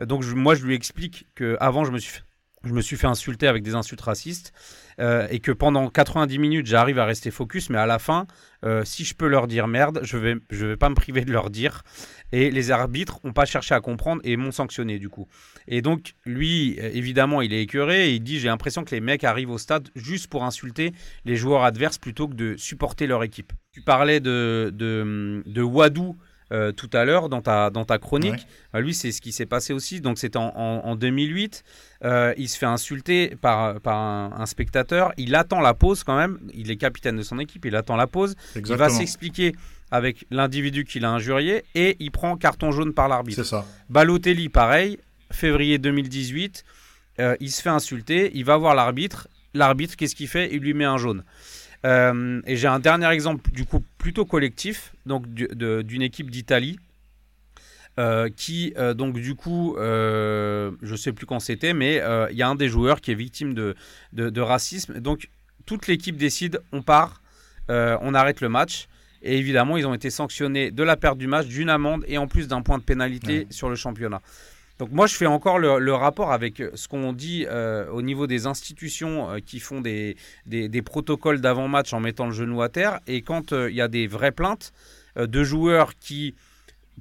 Donc 0.02 0.24
moi, 0.26 0.56
je 0.56 0.66
lui 0.66 0.76
explique 0.76 1.28
que 1.36 1.58
avant, 1.60 1.86
je 1.86 1.92
me 1.92 1.98
suis 1.98 2.22
je 2.64 2.74
me 2.74 2.82
suis 2.82 2.96
fait 2.96 3.08
insulter 3.08 3.48
avec 3.48 3.64
des 3.64 3.76
insultes 3.76 4.02
racistes 4.02 4.54
euh, 5.00 5.28
et 5.30 5.40
que 5.40 5.52
pendant 5.52 5.90
90 5.90 6.40
minutes 6.40 6.66
j'arrive 6.66 7.00
à 7.00 7.06
rester 7.06 7.32
focus 7.32 7.70
mais 7.70 7.78
à 7.78 7.86
la 7.86 8.00
fin 8.00 8.26
euh, 8.64 8.86
si 8.86 9.04
je 9.04 9.16
peux 9.16 9.28
leur 9.28 9.48
dire 9.48 9.68
merde 9.68 10.00
je 10.04 10.18
vais 10.18 10.36
je 10.50 10.68
vais 10.68 10.78
pas 10.78 10.90
me 10.90 10.96
priver 10.96 11.26
de 11.26 11.32
leur 11.32 11.50
dire. 11.50 11.84
Et 12.32 12.50
les 12.50 12.72
arbitres 12.72 13.20
ont 13.24 13.34
pas 13.34 13.46
cherché 13.46 13.76
à 13.76 13.80
comprendre 13.80 14.22
et 14.24 14.38
m'ont 14.38 14.52
sanctionné 14.52 14.98
du 14.98 15.10
coup. 15.10 15.28
Et 15.68 15.82
donc 15.82 16.14
lui 16.26 16.80
évidemment 16.80 17.42
il 17.42 17.54
est 17.54 17.62
écœuré 17.62 18.10
et 18.10 18.14
il 18.16 18.22
dit 18.22 18.40
j'ai 18.40 18.48
l'impression 18.48 18.84
que 18.84 18.96
les 18.96 19.02
mecs 19.02 19.24
arrivent 19.24 19.52
au 19.52 19.58
stade 19.58 19.90
juste 19.96 20.28
pour 20.28 20.44
insulter 20.44 20.94
les 21.26 21.36
joueurs 21.36 21.64
adverses 21.64 21.98
plutôt 21.98 22.28
que 22.28 22.36
de 22.36 22.56
supporter 22.58 23.08
leur 23.08 23.24
équipe. 23.24 23.54
Tu 23.72 23.82
parlais 23.82 24.20
de, 24.20 24.72
de 24.74 25.62
Wadou 25.62 26.18
euh, 26.54 26.72
tout 26.72 26.90
à 26.94 27.04
l'heure 27.04 27.30
dans 27.30 27.42
ta, 27.42 27.70
dans 27.70 27.84
ta 27.84 27.98
chronique. 27.98 28.48
Bah, 28.72 28.80
lui, 28.80 28.94
c'est 28.94 29.12
ce 29.12 29.22
qui 29.22 29.32
s'est 29.32 29.48
passé 29.48 29.74
aussi. 29.74 30.02
Donc, 30.02 30.20
c'était 30.20 30.38
en, 30.38 30.52
en, 30.56 30.96
2008. 30.96 31.64
Euh, 32.04 32.34
il 32.38 32.48
se 32.48 32.58
fait 32.58 32.68
insulter 32.68 33.36
par, 33.42 33.80
par 33.82 33.98
un, 33.98 34.46
spectateur. 34.46 35.14
Il 35.18 35.34
attend 35.36 35.62
la 35.62 35.74
pause 35.74 36.04
quand 36.04 36.16
même. 36.16 36.40
Il 36.54 36.70
est 36.70 36.78
capitaine 36.78 37.18
de 37.18 37.24
son 37.24 37.40
équipe. 37.40 37.66
Il 37.66 37.76
attend 37.76 37.96
la 37.96 38.08
pause. 38.08 38.36
Il 38.56 38.76
va 38.76 38.90
s'expliquer 38.90 39.54
avec 39.90 40.26
l'individu 40.30 40.86
qu'il 40.86 41.06
a 41.06 41.12
injurié 41.12 41.64
et 41.76 41.96
il 42.00 42.12
prend 42.12 42.38
carton 42.38 42.72
jaune 42.72 42.94
par 42.94 43.08
l'arbitre. 43.08 43.44
C'est 43.44 43.50
ça. 43.50 43.66
Balotelli, 43.90 44.50
pareil. 44.50 45.00
Février 45.32 45.80
2018. 45.80 46.64
Euh, 47.20 47.36
il 47.40 47.52
se 47.52 47.62
fait 47.62 47.70
insulter. 47.70 48.32
Il 48.36 48.46
va 48.46 48.58
voir 48.58 48.76
l'arbitre. 48.76 49.28
L'arbitre, 49.54 49.96
qu'est-ce 49.96 50.16
qu'il 50.16 50.28
fait? 50.28 50.50
Il 50.52 50.60
lui 50.60 50.74
met 50.74 50.86
un 50.86 50.98
jaune. 50.98 51.24
Euh, 51.86 52.42
et 52.46 52.56
j'ai 52.56 52.68
un 52.68 52.80
dernier 52.80 53.10
exemple, 53.10 53.52
du 53.52 53.66
coup, 53.66 53.84
plutôt 53.98 54.26
collectif, 54.26 54.94
donc 55.06 55.28
d'une 55.28 56.02
équipe 56.02 56.32
d'Italie. 56.32 56.80
Euh, 58.00 58.28
qui 58.36 58.74
euh, 58.76 58.96
donc 58.96 59.20
du 59.20 59.36
coup, 59.36 59.76
je 59.78 60.96
sais 60.98 61.14
plus 61.14 61.28
quand 61.28 61.40
c'était, 61.40 61.74
mais 61.74 62.02
il 62.32 62.38
y 62.38 62.42
a 62.42 62.48
un 62.48 62.56
des 62.56 62.68
joueurs 62.68 63.02
qui 63.02 63.12
est 63.12 63.16
victime 63.16 63.54
de, 63.54 63.76
de, 64.14 64.42
racisme. 64.42 65.00
Donc 65.00 65.30
toute 65.66 65.88
l'équipe 65.88 66.18
décide, 66.18 66.60
on 66.72 66.82
part, 66.82 67.22
on 67.70 68.14
arrête 68.14 68.42
le 68.42 68.50
match. 68.50 68.88
Et 69.26 69.38
évidemment, 69.38 69.78
ils 69.78 69.88
ont 69.88 69.94
été 69.94 70.10
sanctionnés 70.10 70.70
de 70.70 70.84
la 70.84 70.98
perte 70.98 71.18
du 71.18 71.28
match, 71.28 71.48
d'une 71.48 71.70
amende 71.70 72.04
et 72.08 72.18
en 72.18 72.28
plus 72.28 72.50
d'un 72.50 72.62
point 72.62 72.78
de 72.78 72.84
pénalité 72.84 73.48
sur 73.50 73.70
le 73.70 73.76
championnat. 73.76 74.22
Donc 74.80 74.92
moi, 74.92 75.08
je 75.08 75.16
fais 75.16 75.28
encore 75.28 75.60
le, 75.60 75.94
rapport 75.94 76.32
avec 76.32 76.60
euh, 76.60 76.72
ce 76.74 76.88
qu'on 76.88 77.14
dit 77.14 77.46
euh, 77.48 77.88
au 77.90 78.02
niveau 78.02 78.26
des 78.28 78.48
institutions 78.48 79.30
euh, 79.30 79.40
qui 79.40 79.60
font 79.60 79.82
des, 79.82 80.18
des, 80.46 80.82
protocoles 80.82 81.42
d'avant-match 81.42 81.94
en 81.94 82.00
mettant 82.00 82.26
le 82.26 82.32
genou 82.32 82.62
à 82.62 82.70
terre. 82.70 83.00
Et 83.08 83.22
quand 83.22 83.52
il 83.52 83.76
y 83.76 83.82
a 83.82 83.88
des 83.88 84.08
vraies 84.08 84.32
plaintes 84.32 84.74
de 85.16 85.44
joueurs 85.44 85.96
qui 86.00 86.36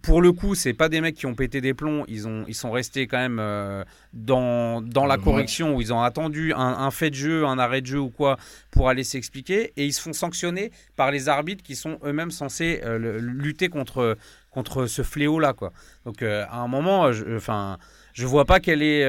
pour 0.03 0.21
le 0.21 0.33
coup, 0.33 0.55
c'est 0.55 0.73
pas 0.73 0.88
des 0.88 1.01
mecs 1.01 1.15
qui 1.15 1.27
ont 1.27 1.35
pété 1.35 1.61
des 1.61 1.75
plombs. 1.75 2.05
Ils 2.09 2.27
ont, 2.27 2.45
ils 2.49 2.55
sont 2.55 2.73
restés 2.73 3.07
quand 3.07 3.19
même 3.19 3.38
euh, 3.41 3.85
dans, 4.12 4.83
dans 4.83 5.07
la 5.07 5.17
correction 5.17 5.77
où 5.77 5.81
ils 5.81 5.93
ont 5.93 6.03
attendu 6.03 6.53
un, 6.55 6.91
fait 6.91 7.11
de 7.11 7.15
jeu, 7.15 7.47
un 7.47 7.59
arrêt 7.59 7.81
de 7.81 7.87
jeu 7.87 8.01
ou 8.01 8.11
quoi 8.11 8.37
pour 8.73 8.88
aller 8.88 9.05
s'expliquer 9.05 9.73
et 9.77 9.87
ils 9.87 9.93
se 9.93 10.03
font 10.03 10.12
sanctionner 10.12 10.73
par 10.97 11.12
les 11.12 11.29
arbitres 11.29 11.62
qui 11.62 11.77
sont 11.77 11.99
eux-mêmes 12.05 12.33
censés 12.33 12.81
euh, 12.85 13.19
lutter 13.21 13.69
contre 13.69 14.17
contre 14.51 14.87
ce 14.87 15.03
fléau 15.03 15.38
là 15.38 15.53
quoi. 15.53 15.73
Donc 16.05 16.23
euh, 16.23 16.45
à 16.51 16.59
un 16.59 16.69
moment, 16.69 17.11
enfin, 17.37 17.79
je, 18.12 18.23
je 18.23 18.27
vois 18.27 18.45
pas 18.45 18.61
quelle 18.61 18.83
est 18.83 19.03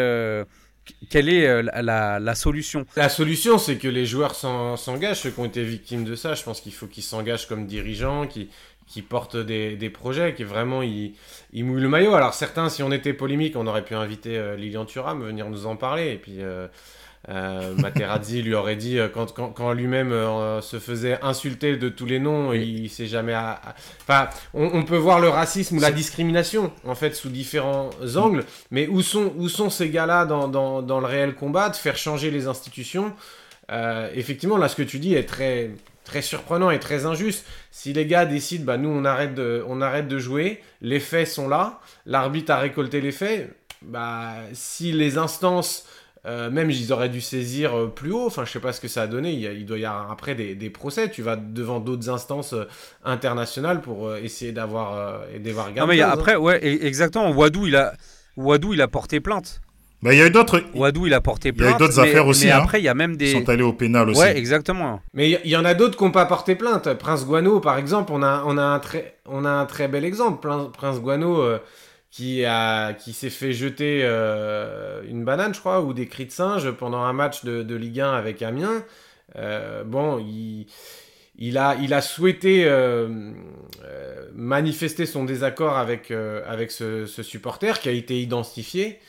quelle 1.10 1.30
est 1.30 1.64
la, 1.64 2.20
la, 2.20 2.36
solution 2.36 2.86
La 2.98 3.08
solution, 3.08 3.58
c'est 3.58 3.78
que 3.78 3.88
les 3.88 4.06
joueurs 4.06 4.36
s'engagent, 4.36 5.22
ceux 5.22 5.30
qui 5.30 5.40
ont 5.40 5.46
été 5.46 5.64
victimes 5.64 6.04
de 6.04 6.14
ça. 6.14 6.36
Je 6.36 6.44
pense 6.44 6.60
qu'il 6.60 6.74
faut 6.74 6.88
qu'ils 6.88 7.04
s'engagent 7.04 7.48
comme 7.48 7.68
dirigeants, 7.68 8.28
qui 8.28 8.50
qui 8.88 9.02
portent 9.02 9.38
des, 9.38 9.76
des, 9.76 9.90
projets, 9.90 10.34
qui 10.34 10.44
vraiment 10.44 10.82
ils, 10.82 11.14
ils, 11.52 11.64
mouillent 11.64 11.82
le 11.82 11.90
maillot. 11.90 12.14
Alors 12.16 12.34
certains, 12.34 12.70
si 12.70 12.84
on 12.84 12.92
était 12.92 13.14
polémique, 13.14 13.56
on 13.56 13.68
aurait 13.68 13.86
pu 13.86 13.96
inviter 13.96 14.38
euh, 14.38 14.56
Lilian 14.56 14.86
Thuram 14.86 15.24
venir 15.24 15.50
nous 15.50 15.66
en 15.66 15.76
parler. 15.76 16.12
Et 16.12 16.18
puis 16.18 16.38
euh, 16.40 16.68
euh 17.30 17.74
Materazzi 17.76 18.42
lui 18.42 18.54
aurait 18.54 18.76
dit 18.76 19.00
euh, 19.00 19.08
quand, 19.08 19.34
quand, 19.34 19.50
quand 19.50 19.72
lui-même 19.72 20.12
se 20.62 20.80
faisait 20.80 21.20
insulter 21.22 21.78
de 21.78 21.90
tous 21.90 22.06
les 22.06 22.20
noms, 22.20 22.54
il, 22.54 22.90
sait 22.90 23.08
jamais. 23.08 23.36
Enfin, 24.02 24.30
on, 24.54 24.84
peut 24.84 24.98
voir 24.98 25.20
le 25.20 25.30
racisme 25.30 25.78
ou 25.78 25.80
la 25.80 25.92
discrimination 25.92 26.72
en 26.86 26.96
fait 26.96 27.16
sous 27.16 27.30
différents 27.30 27.90
angles. 28.16 28.44
Mais 28.72 28.88
où 28.88 29.02
sont 29.02 29.34
où 29.38 29.48
sont 29.50 29.70
ces 29.70 29.90
gars-là 29.90 30.26
dans, 30.26 30.48
dans, 30.48 30.82
dans, 30.82 31.00
le 31.00 31.08
réel 31.08 31.36
combat 31.36 31.70
de 31.70 31.76
faire 31.76 31.98
changer 31.98 32.32
les 32.32 32.48
institutions? 32.48 33.14
Effectivement, 34.14 34.58
là, 34.58 34.68
ce 34.68 34.76
que 34.76 34.84
tu 34.84 35.00
dis 35.00 35.16
est 35.16 35.28
très 35.28 35.72
très 36.04 36.22
surprenant 36.22 36.72
et 36.72 36.80
très 36.80 37.06
injuste. 37.06 37.46
Si 37.72 37.94
les 37.94 38.06
gars 38.06 38.26
décident, 38.26 38.66
bah 38.66 38.78
nous 38.78 38.90
on 38.90 39.06
arrête 39.06 39.34
de, 39.36 39.64
on 39.68 39.82
arrête 39.82 40.08
de 40.08 40.20
jouer, 40.20 40.62
les 40.82 41.00
faits 41.00 41.28
sont 41.28 41.48
là, 41.48 41.80
l'arbitre 42.06 42.52
a 42.52 42.58
récolté 42.58 43.02
les 43.02 43.12
faits, 43.12 43.56
bah 43.82 44.34
si 44.54 44.92
les 44.92 45.18
instances, 45.18 45.86
euh, 46.26 46.50
même 46.50 46.70
ils 46.72 46.94
auraient 46.94 47.10
dû 47.10 47.22
saisir 47.22 47.78
euh, 47.78 47.88
plus 47.88 48.12
haut, 48.12 48.28
enfin 48.28 48.46
je 48.46 48.52
sais 48.52 48.60
pas 48.60 48.74
ce 48.74 48.82
que 48.82 48.88
ça 48.88 49.04
a 49.04 49.08
donné, 49.08 49.32
il, 49.32 49.66
doit 49.66 49.78
y 49.78 49.86
avoir 49.86 50.12
après 50.12 50.36
des, 50.36 50.56
des, 50.56 50.70
procès, 50.70 51.10
tu 51.10 51.22
vas 51.22 51.36
devant 51.36 51.80
d'autres 51.80 52.10
instances 52.10 52.54
euh, 52.54 52.66
internationales 53.04 53.82
pour 53.82 54.16
essayer 54.16 54.52
d'avoir 54.52 55.24
et 55.34 55.40
d'avoir 55.40 55.72
Non 55.72 55.88
mais 55.88 56.02
après, 56.02 56.36
ouais, 56.36 56.58
e-, 56.58 56.86
exactement, 56.86 57.32
Wadou 57.32 57.68
il 57.68 57.76
a, 57.76 57.94
Wadou 58.38 58.74
il 58.74 58.82
a 58.82 58.88
porté 58.88 59.20
plainte. 59.20 59.62
Bah, 60.04 60.14
il 60.14 60.20
y 60.20 60.22
a 60.22 60.28
eu 60.28 60.32
d'autres. 60.32 60.62
Wadou, 60.74 61.08
il 61.08 61.14
a 61.14 61.22
porté 61.22 61.54
plainte. 61.54 61.70
Il 61.70 61.72
y 61.72 61.74
a 61.74 61.76
eu 61.78 61.80
d'autres 61.80 62.00
affaires 62.00 62.28
aussi. 62.28 62.48
Mais 62.48 62.52
hein. 62.52 62.60
après, 62.62 62.82
il 62.82 62.84
y 62.84 62.90
a 62.90 62.94
même 62.94 63.16
des. 63.16 63.32
Ils 63.32 63.40
sont 63.40 63.48
allés 63.48 63.64
au 63.64 63.72
pénal 63.72 64.10
aussi. 64.10 64.20
Ouais, 64.20 64.38
exactement. 64.38 65.02
Mais 65.14 65.40
il 65.46 65.50
y, 65.50 65.56
en 65.56 65.64
a 65.64 65.74
d'autres 65.74 65.98
qui 65.98 66.04
n'ont 66.04 66.12
pas 66.12 66.26
porté 66.26 66.56
plainte. 66.56 66.94
Prince 66.96 67.26
Guano, 67.26 67.62
par 67.62 67.78
exemple, 67.78 68.12
on 68.14 68.22
a, 68.22 68.44
on 68.46 68.58
a, 68.58 68.64
un, 68.64 68.80
très, 68.80 69.16
on 69.26 69.46
a 69.46 69.50
un 69.50 69.66
très 69.66 69.88
bel 69.88 70.04
exemple. 70.04 70.46
Prince 70.74 71.00
Guano 71.00 71.42
euh, 71.42 71.58
qui, 72.12 72.44
a, 72.44 72.92
qui 72.92 73.14
s'est 73.14 73.30
fait 73.30 73.54
jeter 73.54 74.02
euh, 74.04 75.04
une 75.10 75.24
banane, 75.24 75.54
je 75.54 75.62
crois, 75.62 75.82
ou 75.82 75.94
des 75.94 76.08
cris 76.08 76.26
de 76.26 76.32
singe 76.32 76.70
pendant 76.72 77.04
un 77.04 77.14
match 77.14 77.46
de, 77.46 77.64
de 77.64 77.76
Ligue 77.76 78.02
1 78.02 78.12
avec 78.12 78.42
Amiens. 78.42 78.84
Euh, 79.38 79.86
bon, 79.86 80.20
il. 80.20 80.68
Il 81.36 81.58
a, 81.58 81.76
il 81.82 81.96
a 81.96 82.02
souhaité 82.02 82.70
manifester 84.36 85.08
son 85.08 85.24
désaccord 85.24 85.80
avec, 85.80 86.12
avec 86.12 86.70
ce, 86.70 87.08
ce, 87.08 87.24
supporter 87.24 87.80
qui 87.80 87.90
a 87.90 87.92
été 87.92 88.22
identifié. 88.22 89.00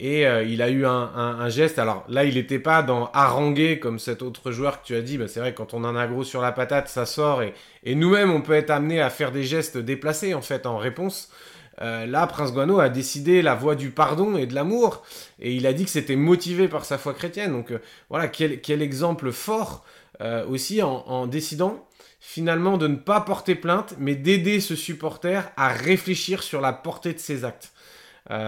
Et 0.00 0.26
euh, 0.26 0.44
il 0.44 0.62
a 0.62 0.70
eu 0.70 0.86
un, 0.86 1.48
geste. 1.48 1.78
Alors 1.78 2.04
là, 2.08 2.24
il 2.24 2.34
n'était 2.34 2.60
pas 2.60 2.82
dans 2.82 3.10
haranguer 3.12 3.80
comme 3.80 3.98
cet 3.98 4.22
autre 4.22 4.52
joueur 4.52 4.80
que 4.80 4.86
tu 4.86 4.94
as 4.94 5.02
dit. 5.02 5.18
Bah, 5.18 5.26
c'est 5.26 5.40
vrai, 5.40 5.54
quand 5.54 5.74
on 5.74 5.82
en 5.84 5.96
a 5.96 6.06
gros 6.06 6.24
sur 6.24 6.40
la 6.40 6.52
patate, 6.52 6.88
ça 6.88 7.04
sort. 7.04 7.42
Et, 7.42 7.54
nous-mêmes, 7.94 8.30
on 8.30 8.40
peut 8.40 8.52
être 8.52 8.70
amené 8.70 9.00
à 9.00 9.10
faire 9.10 9.32
des 9.32 9.42
gestes 9.42 9.76
déplacés 9.76 10.34
en 10.34 10.42
fait 10.42 10.66
en 10.66 10.78
réponse. 10.78 11.30
Euh, 11.80 12.06
là, 12.06 12.26
Prince 12.26 12.52
Guano 12.52 12.80
a 12.80 12.88
décidé 12.88 13.42
la 13.42 13.54
voie 13.54 13.74
du 13.74 13.90
pardon 13.90 14.36
et 14.36 14.46
de 14.46 14.54
l'amour. 14.54 15.02
Et 15.40 15.54
il 15.54 15.66
a 15.66 15.72
dit 15.72 15.84
que 15.84 15.90
c'était 15.90 16.16
motivé 16.16 16.68
par 16.68 16.84
sa 16.84 16.98
foi 16.98 17.12
chrétienne. 17.12 17.52
Donc 17.52 17.72
euh, 17.72 17.78
voilà, 18.08 18.28
quel, 18.28 18.82
exemple 18.82 19.32
fort 19.32 19.84
aussi 20.48 20.82
en, 20.82 21.28
décidant 21.28 21.86
finalement 22.18 22.76
de 22.76 22.88
ne 22.88 22.96
pas 22.96 23.20
porter 23.20 23.54
plainte, 23.54 23.94
mais 23.98 24.16
d'aider 24.16 24.58
ce 24.58 24.74
supporter 24.74 25.48
à 25.56 25.68
réfléchir 25.68 26.42
sur 26.42 26.60
la 26.60 26.72
portée 26.72 27.12
de 27.12 27.20
ses 27.20 27.44
actes. 27.44 27.72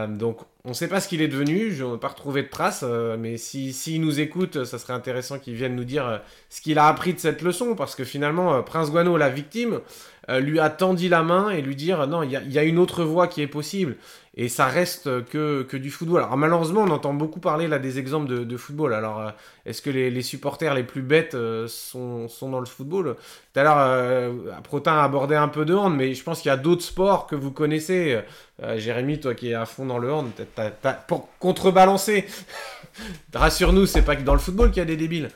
Donc 0.09 0.41
on 0.65 0.71
ne 0.71 0.75
sait 0.75 0.89
pas 0.89 1.01
ce 1.01 1.09
qu'il 1.09 1.23
est 1.23 1.29
devenu, 1.29 1.73
je 1.73 1.85
n'ai 1.85 1.99
pas 1.99 2.09
retrouvé 2.09 2.43
de 2.43 2.49
traces, 2.49 2.85
euh, 2.87 3.17
mais 3.19 3.37
s'il 3.37 3.73
si, 3.73 3.99
nous 3.99 4.21
écoute, 4.21 4.65
ça 4.65 4.79
serait 4.79 4.93
intéressant 4.93 5.39
qu'il 5.39 5.55
vienne 5.55 5.75
nous 5.75 5.85
dire 5.85 6.07
euh, 6.07 6.19
ce 6.51 6.61
qu'il 6.61 6.79
a 6.79 6.87
appris 6.87 7.15
de 7.15 7.19
cette 7.19 7.43
leçon, 7.43 7.75
parce 7.75 7.95
que 7.95 8.05
finalement, 8.05 8.63
Prince 8.63 8.91
Guano, 8.91 9.17
la 9.17 9.31
victime, 9.31 9.81
lui 10.29 10.61
a 10.61 10.71
tendu 10.71 11.09
la 11.09 11.23
main 11.23 11.51
et 11.51 11.63
lui 11.63 11.75
dire 11.75 12.07
non, 12.07 12.23
il 12.23 12.31
y, 12.31 12.59
a 12.59 12.63
une 12.63 12.79
autre 12.79 13.05
voie 13.05 13.27
qui 13.27 13.43
est 13.43 13.47
possible 13.47 13.97
et 14.37 14.49
ça 14.49 14.67
reste 14.67 15.25
que, 15.27 15.63
que 15.63 15.77
du 15.77 15.91
football. 15.91 16.23
Alors 16.23 16.37
malheureusement, 16.37 16.83
on 16.83 16.91
entend 16.91 17.13
beaucoup 17.13 17.41
parler 17.41 17.67
là 17.67 17.79
des 17.79 17.99
exemples 17.99 18.47
de, 18.47 18.57
football. 18.57 18.95
Alors 18.95 19.21
euh, 19.21 19.31
est-ce 19.67 19.83
que 19.83 19.91
les, 19.91 20.23
supporters 20.23 20.73
les 20.75 20.85
plus 20.85 21.03
bêtes 21.03 21.35
euh, 21.35 21.67
sont, 21.69 22.29
sont, 22.29 22.49
dans 22.49 22.61
le 22.61 22.67
football? 22.67 23.17
Tout 23.53 23.61
à 23.61 23.63
l'heure, 23.65 23.79
euh, 23.79 24.33
Protin 24.63 24.93
a 24.93 25.03
abordé 25.03 25.35
un 25.35 25.49
peu 25.49 25.65
de 25.65 25.75
hand, 25.75 25.95
mais 25.97 26.15
je 26.15 26.23
pense 26.23 26.41
qu'il 26.41 26.49
y 26.49 26.53
a 26.53 26.57
d'autres 26.57 26.85
sports 26.85 27.27
que 27.27 27.35
vous 27.35 27.51
connaissez. 27.51 28.21
Jérémy, 28.77 29.19
toi 29.19 29.35
qui 29.35 29.51
es 29.51 29.55
à 29.55 29.65
fond 29.65 29.87
dans 29.87 29.99
le 29.99 30.13
hand, 30.13 30.31
pour 31.09 31.29
contrebalancer, 31.39 32.27
rassure-nous, 33.35 33.87
c'est 33.87 34.03
pas 34.03 34.17
que 34.17 34.23
dans 34.23 34.35
le 34.35 34.39
football 34.39 34.71
qu'il 34.71 34.79
y 34.79 34.83
a 34.83 34.85
des 34.87 34.99
débiles. 34.99 35.31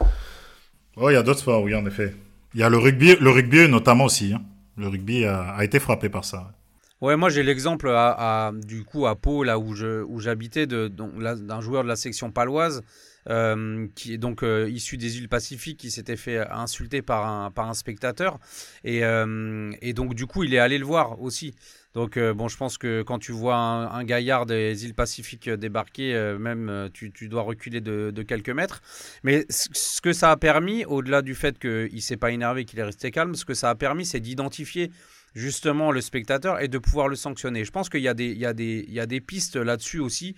Oh, 0.96 1.10
il 1.10 1.14
y 1.14 1.16
a 1.16 1.22
d'autres 1.22 1.40
sports, 1.40 1.62
oui, 1.62 1.74
en 1.74 1.84
effet. 1.86 2.14
Il 2.54 2.60
y 2.60 2.62
a 2.62 2.68
le 2.68 2.78
rugby, 2.78 3.16
le 3.16 3.30
rugby 3.30 3.66
notamment 3.68 4.04
aussi. 4.04 4.34
Hein. 4.34 4.42
Le 4.76 4.88
rugby 4.88 5.24
a, 5.24 5.62
été 5.62 5.78
frappé 5.78 6.08
par 6.08 6.24
ça. 6.24 6.52
Ouais, 7.00 7.16
moi 7.16 7.28
j'ai 7.28 7.42
l'exemple 7.42 7.90
à, 7.90 8.52
du 8.54 8.84
coup 8.84 9.06
à 9.06 9.14
Pau, 9.14 9.44
là 9.44 9.58
où 9.58 9.74
j'habitais, 10.20 10.66
d'un 10.66 11.60
joueur 11.60 11.82
de 11.82 11.88
la 11.88 11.96
section 11.96 12.30
paloise 12.30 12.82
euh, 13.30 13.86
qui 13.94 14.12
est 14.12 14.18
donc 14.18 14.42
euh, 14.42 14.68
issu 14.68 14.98
des 14.98 15.16
îles 15.16 15.30
Pacifiques, 15.30 15.78
qui 15.78 15.90
s'était 15.90 16.16
fait 16.16 16.46
insulter 16.50 17.00
par 17.00 17.26
un 17.56 17.74
spectateur 17.74 18.38
euh, 18.86 19.72
et 19.80 19.94
donc 19.94 20.14
du 20.14 20.26
coup 20.26 20.44
il 20.44 20.52
est 20.52 20.58
allé 20.58 20.78
le 20.78 20.84
voir 20.84 21.20
aussi. 21.22 21.54
Donc 21.94 22.18
bon, 22.18 22.48
je 22.48 22.56
pense 22.56 22.76
que 22.76 23.02
quand 23.02 23.18
tu 23.18 23.32
vois 23.32 23.56
un, 23.56 24.04
gaillard 24.04 24.46
des 24.46 24.84
îles 24.84 24.94
Pacifiques 24.94 25.48
débarquer, 25.48 26.14
même 26.38 26.90
tu, 26.92 27.28
dois 27.28 27.42
reculer 27.42 27.80
de, 27.80 28.22
quelques 28.22 28.50
mètres. 28.50 28.82
Mais 29.22 29.46
ce 29.48 30.00
que 30.00 30.12
ça 30.12 30.30
a 30.30 30.36
permis, 30.36 30.84
au-delà 30.84 31.22
du 31.22 31.34
fait 31.34 31.58
qu'il 31.58 32.02
s'est 32.02 32.16
pas 32.16 32.32
énervé, 32.32 32.64
qu'il 32.64 32.78
est 32.78 32.84
resté 32.84 33.10
calme, 33.10 33.34
ce 33.34 33.44
que 33.44 33.54
ça 33.54 33.70
a 33.70 33.74
permis, 33.74 34.04
c'est 34.04 34.20
d'identifier 34.20 34.90
justement 35.34 35.90
le 35.90 36.00
spectateur 36.00 36.60
et 36.60 36.68
de 36.68 36.78
pouvoir 36.78 37.08
le 37.08 37.16
sanctionner. 37.16 37.64
Je 37.64 37.70
pense 37.70 37.88
qu'il 37.88 38.00
y 38.00 38.08
a 38.08 38.14
des 38.14 39.20
pistes 39.20 39.56
là-dessus 39.56 40.00
aussi. 40.00 40.34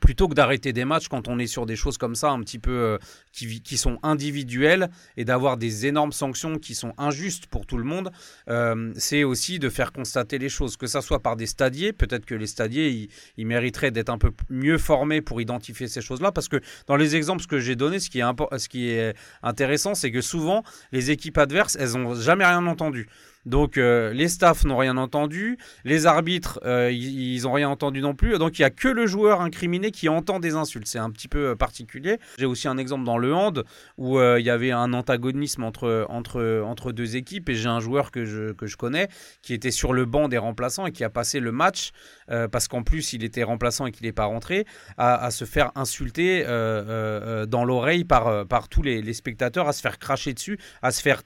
Plutôt 0.00 0.28
que 0.28 0.34
d'arrêter 0.34 0.72
des 0.72 0.84
matchs 0.84 1.08
quand 1.08 1.28
on 1.28 1.38
est 1.38 1.46
sur 1.46 1.66
des 1.66 1.76
choses 1.76 1.98
comme 1.98 2.14
ça, 2.14 2.30
un 2.30 2.40
petit 2.40 2.58
peu 2.58 2.72
euh, 2.72 2.98
qui, 3.32 3.76
sont 3.76 3.98
individuelles, 4.02 4.90
et 5.16 5.24
d'avoir 5.24 5.56
des 5.56 5.86
énormes 5.86 6.12
sanctions 6.12 6.58
qui 6.58 6.74
sont 6.74 6.92
injustes 6.98 7.46
pour 7.46 7.66
tout 7.66 7.78
le 7.78 7.84
monde, 7.84 8.10
euh, 8.48 8.92
c'est 8.96 9.24
aussi 9.24 9.58
de 9.58 9.68
faire 9.68 9.92
constater 9.92 10.38
les 10.38 10.48
choses, 10.48 10.76
que 10.76 10.86
ça 10.86 11.00
soit 11.00 11.20
par 11.20 11.36
des 11.36 11.46
stadiers, 11.46 11.92
peut-être 11.92 12.26
que 12.26 12.34
les 12.34 12.46
stadiers, 12.46 13.08
ils, 13.36 13.46
mériteraient 13.46 13.90
d'être 13.90 14.10
un 14.10 14.18
peu 14.18 14.32
mieux 14.50 14.78
formés 14.78 15.20
pour 15.20 15.40
identifier 15.40 15.86
ces 15.86 16.00
choses-là, 16.00 16.32
parce 16.32 16.48
que 16.48 16.60
dans 16.86 16.96
les 16.96 17.16
exemples 17.16 17.44
que 17.46 17.60
j'ai 17.60 17.76
donnés, 17.76 18.00
ce 18.00 18.08
ce 18.08 18.68
qui 18.68 18.88
est 18.88 19.14
intéressant, 19.42 19.94
c'est 19.94 20.10
que 20.10 20.20
souvent, 20.20 20.62
les 20.92 21.10
équipes 21.10 21.38
adverses, 21.38 21.76
elles 21.76 21.92
n'ont 21.92 22.14
jamais 22.14 22.44
rien 22.44 22.66
entendu. 22.66 23.08
Donc 23.46 23.76
euh, 23.76 24.12
les 24.12 24.28
staffs 24.28 24.64
n'ont 24.64 24.76
rien 24.76 24.96
entendu, 24.96 25.58
les 25.84 26.06
arbitres, 26.06 26.60
euh, 26.64 26.90
ils 26.90 27.42
n'ont 27.42 27.52
rien 27.52 27.68
entendu 27.68 28.00
non 28.00 28.14
plus. 28.14 28.38
Donc 28.38 28.58
il 28.58 28.62
n'y 28.62 28.66
a 28.66 28.70
que 28.70 28.88
le 28.88 29.06
joueur 29.06 29.40
incriminé 29.40 29.90
qui 29.90 30.08
entend 30.08 30.40
des 30.40 30.54
insultes. 30.54 30.86
C'est 30.86 30.98
un 30.98 31.10
petit 31.10 31.28
peu 31.28 31.50
euh, 31.50 31.54
particulier. 31.54 32.18
J'ai 32.38 32.46
aussi 32.46 32.68
un 32.68 32.78
exemple 32.78 33.04
dans 33.04 33.18
le 33.18 33.34
hand 33.34 33.64
où 33.98 34.20
il 34.20 34.44
y 34.44 34.50
avait 34.50 34.70
un 34.70 34.92
antagonisme 34.92 35.64
entre, 35.64 36.06
entre, 36.08 36.62
entre 36.64 36.92
deux 36.92 37.16
équipes 37.16 37.48
et 37.48 37.54
j'ai 37.54 37.68
un 37.68 37.80
joueur 37.80 38.10
que 38.10 38.24
je, 38.24 38.52
que 38.52 38.66
je 38.66 38.76
connais 38.76 39.08
qui 39.42 39.54
était 39.54 39.70
sur 39.70 39.92
le 39.92 40.04
banc 40.04 40.28
des 40.28 40.38
remplaçants 40.38 40.86
et 40.86 40.92
qui 40.92 41.04
a 41.04 41.10
passé 41.10 41.40
le 41.40 41.52
match 41.52 41.90
parce 42.28 42.68
qu'en 42.68 42.82
plus 42.82 43.12
il 43.12 43.24
était 43.24 43.42
remplaçant 43.42 43.86
et 43.86 43.92
qu'il 43.92 44.06
n'est 44.06 44.12
pas 44.12 44.24
rentré 44.24 44.66
à, 44.96 45.30
se 45.30 45.44
faire 45.44 45.72
insulter 45.74 46.44
dans 46.44 47.64
l'oreille 47.64 48.04
par, 48.04 48.46
par 48.46 48.68
tous 48.68 48.82
les, 48.82 49.12
spectateurs, 49.12 49.68
à 49.68 49.72
se 49.72 49.80
faire 49.80 49.98
cracher 49.98 50.34
dessus, 50.34 50.58
à 50.82 50.90
se 50.90 51.02
faire 51.02 51.22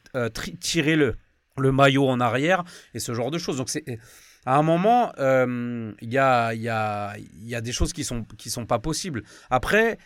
tirer 0.61 0.97
le 0.97 1.15
le 1.61 1.73
maillot 1.73 2.09
en 2.09 2.21
arrière 2.21 2.65
et 2.95 2.99
ce 2.99 3.15
genre 3.15 3.31
de 3.31 3.39
choses. 3.39 3.57
Donc 3.57 3.69
c'est 3.69 3.85
à 4.47 4.57
un 4.57 4.63
moment, 4.63 5.13
euh, 5.19 5.93
il 6.01 6.11
y, 6.13 6.19
a, 6.19 6.55
y, 6.55 6.69
a, 6.69 7.15
y, 7.43 7.55
a, 7.55 7.61
des 7.61 7.73
choses 7.73 7.93
qui 7.93 8.03
sont 8.03 8.25
qui 8.25 8.51
sont 8.51 8.67
pas 8.67 8.79
possibles. 8.79 9.23
Après, 9.51 9.99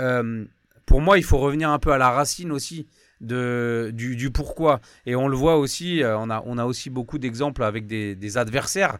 euh, 0.00 0.44
pour 0.84 1.00
moi, 1.00 1.18
il 1.18 1.24
faut 1.24 1.38
revenir 1.38 1.70
un 1.70 1.78
peu 1.78 1.92
à 1.92 1.98
la 1.98 2.10
racine 2.10 2.52
aussi 2.52 2.86
de, 3.22 3.90
du, 3.94 4.30
pourquoi. 4.30 4.80
Et 5.06 5.16
on 5.16 5.28
le 5.28 5.36
voit 5.36 5.56
aussi, 5.56 6.02
euh, 6.02 6.18
on 6.18 6.28
a, 6.30 6.42
on 6.44 6.58
a 6.58 6.64
aussi 6.66 6.90
beaucoup 6.90 7.18
d'exemples 7.18 7.62
avec 7.62 7.86
des, 7.86 8.14
des 8.14 8.36
adversaires 8.36 8.98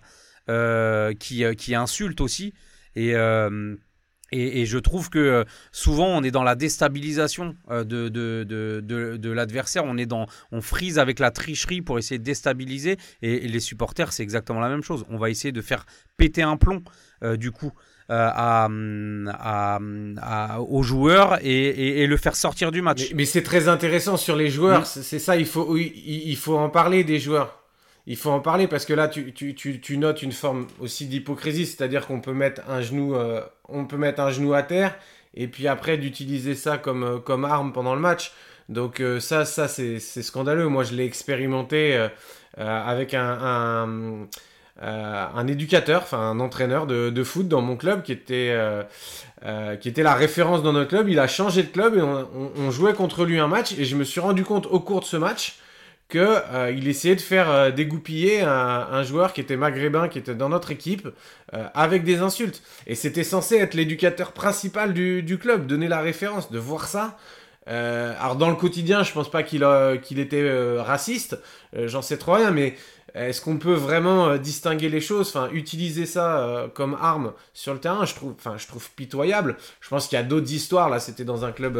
qui, 1.19 1.45
qui 1.57 1.75
insultent 1.75 2.21
aussi. 2.21 2.55
Et 2.97 3.15
Et, 4.33 4.67
je 4.67 4.79
trouve 4.79 5.11
que 5.11 5.45
souvent 5.73 6.07
on 6.07 6.23
est 6.23 6.31
dans 6.31 6.43
la 6.43 6.55
déstabilisation 6.55 7.57
de, 7.69 7.83
de, 7.83 8.45
de, 8.45 8.81
de, 9.17 9.31
l'adversaire, 9.31 9.85
on 9.85 9.97
est 9.97 10.07
dans, 10.07 10.27
on 10.53 10.61
frise 10.61 10.99
avec 10.99 11.19
la 11.19 11.31
tricherie 11.31 11.83
pour 11.83 11.99
essayer 11.99 12.19
de 12.19 12.25
déstabiliser. 12.25 12.97
Et, 13.23 13.49
les 13.49 13.61
supporters, 13.61 14.13
c'est 14.13 14.23
exactement 14.23 14.61
la 14.61 14.69
même 14.69 14.83
chose. 14.83 15.05
On 15.09 15.19
va 15.19 15.31
essayer 15.31 15.53
de 15.53 15.63
faire 15.63 15.87
péter 16.17 16.43
un 16.43 16.57
plomb 16.57 16.83
du 17.37 17.51
coup. 17.51 17.73
à, 18.09 18.69
à, 19.39 20.61
aux 20.61 20.83
joueurs 20.83 21.39
et, 21.43 22.03
et, 22.03 22.07
le 22.09 22.17
faire 22.17 22.35
sortir 22.35 22.73
du 22.73 22.83
match. 22.83 23.13
Mais, 23.15 23.25
c'est 23.25 23.43
très 23.43 23.69
intéressant 23.69 24.17
sur 24.17 24.35
les 24.35 24.51
joueurs, 24.51 24.85
c'est 24.85 25.21
ça, 25.21 25.37
il 25.37 25.47
faut, 25.47 25.77
il, 25.77 25.93
il 25.95 26.37
faut 26.37 26.59
en 26.59 26.71
parler 26.71 27.05
des 27.05 27.21
joueurs 27.21 27.60
il 28.07 28.17
faut 28.17 28.31
en 28.31 28.41
parler 28.41 28.67
parce 28.67 28.85
que 28.85 28.95
là, 28.95 29.09
tu, 29.09 29.33
tu, 29.33 29.55
tu, 29.55 29.81
tu 29.81 29.99
notes 29.99 30.23
une 30.23 30.33
forme 30.33 30.67
aussi 30.81 31.07
d'hypocrisie, 31.07 31.67
c'est-à-dire 31.67 32.07
qu'on 32.07 32.21
peut 32.21 32.33
mettre 32.33 32.63
un 32.69 32.81
genou, 32.81 33.15
euh, 33.15 33.41
on 33.69 33.85
peut 33.85 33.97
mettre 33.97 34.21
un 34.21 34.31
genou 34.31 34.55
à 34.55 34.63
terre 34.63 34.97
et 35.35 35.47
puis 35.47 35.69
après 35.69 35.97
d'utiliser 35.97 36.55
ça 36.55 36.79
comme, 36.79 37.05
euh, 37.05 37.19
comme 37.19 37.45
arme 37.45 37.73
pendant 37.73 37.95
le 37.95 38.01
match. 38.01 38.33
Donc 38.69 39.01
euh, 39.01 39.21
ça, 39.21 39.45
ça 39.45 39.69
c'est 39.69 39.99
scandaleux. 40.01 40.69
Moi, 40.69 40.85
je 40.85 40.95
l'ai 40.95 41.05
expérimenté 41.05 42.09
avec 42.57 43.15
un, 43.15 43.39
un, 43.43 44.27
un 44.81 45.47
éducateur, 45.47 46.03
enfin 46.03 46.19
un 46.19 46.41
entraîneur 46.41 46.87
de, 46.87 47.11
de, 47.11 47.25
foot 47.25 47.49
dans 47.49 47.61
mon 47.61 47.77
club 47.77 48.03
qui 48.03 48.13
était, 48.13 48.57
qui 49.81 49.89
était 49.89 50.03
la 50.03 50.15
référence 50.15 50.63
dans 50.63 50.73
notre 50.73 50.89
club. 50.89 51.09
Il 51.09 51.19
a 51.19 51.27
changé 51.27 51.63
de 51.65 51.69
club 51.69 51.97
et 51.97 52.03
on, 52.03 52.29
on 52.57 52.71
jouait 52.71 52.95
contre 52.95 53.25
lui 53.25 53.39
un 53.39 53.49
match 53.49 53.73
et 53.79 53.85
je 53.85 53.97
me 53.97 54.05
suis 54.05 54.21
rendu 54.21 54.45
compte 54.45 54.67
au 54.67 54.81
cours 54.81 55.01
de 55.01 55.05
ce 55.05 55.17
match 55.17 55.59
qu'il 56.11 56.21
euh, 56.21 56.77
essayait 56.85 57.17
de 57.17 57.21
faire 57.21 57.51
euh, 57.51 57.71
dégoupiller 57.71 58.43
un, 58.43 59.03
joueur 59.03 59.33
qui 59.33 59.41
était 59.41 59.57
maghrébin, 59.57 60.09
qui 60.09 60.19
était 60.19 60.35
dans 60.35 60.49
notre 60.49 60.71
équipe, 60.71 61.09
euh, 61.55 61.65
avec 61.75 62.05
des 62.05 62.19
insultes. 62.19 62.63
Et 62.87 62.95
c'était 62.95 63.25
censé 63.25 63.57
être 63.57 63.75
l'éducateur 63.75 64.33
principal 64.33 64.93
du, 64.93 65.39
club, 65.41 65.67
donner 65.67 65.89
la 65.89 66.01
référence, 66.01 66.51
de 66.51 66.59
voir 66.59 66.87
ça. 66.87 67.17
alors 67.67 68.37
dans 68.37 68.51
le 68.51 68.57
quotidien, 68.57 69.03
je 69.03 69.13
pense 69.13 69.31
pas 69.31 69.43
qu'il 69.43 70.19
était 70.19 70.79
raciste, 70.81 71.39
j'en 71.73 72.03
sais 72.03 72.19
trop 72.19 72.35
rien, 72.35 72.51
mais 72.51 72.75
est-ce 73.15 73.41
qu'on 73.41 73.59
peut 73.59 73.75
vraiment 73.75 74.37
distinguer 74.37 74.89
les 74.89 75.01
choses, 75.01 75.29
enfin 75.29 75.49
utiliser 75.53 76.07
ça 76.07 76.69
comme 76.75 76.97
arme 77.01 77.33
sur 77.55 77.73
le 77.73 77.81
terrain 77.81 78.05
Je 78.05 78.15
trouve, 78.15 78.35
je 78.57 78.67
trouve 78.67 78.91
pitoyable. 78.93 79.57
Je 79.81 79.89
pense 79.89 80.09
qu'il 80.09 80.17
y 80.17 80.21
a 80.21 80.25
d'autres 80.25 80.53
histoires. 80.53 80.91
Là, 80.91 80.99
c'était 81.01 81.25
dans 81.25 81.45
un 81.45 81.53
club 81.53 81.79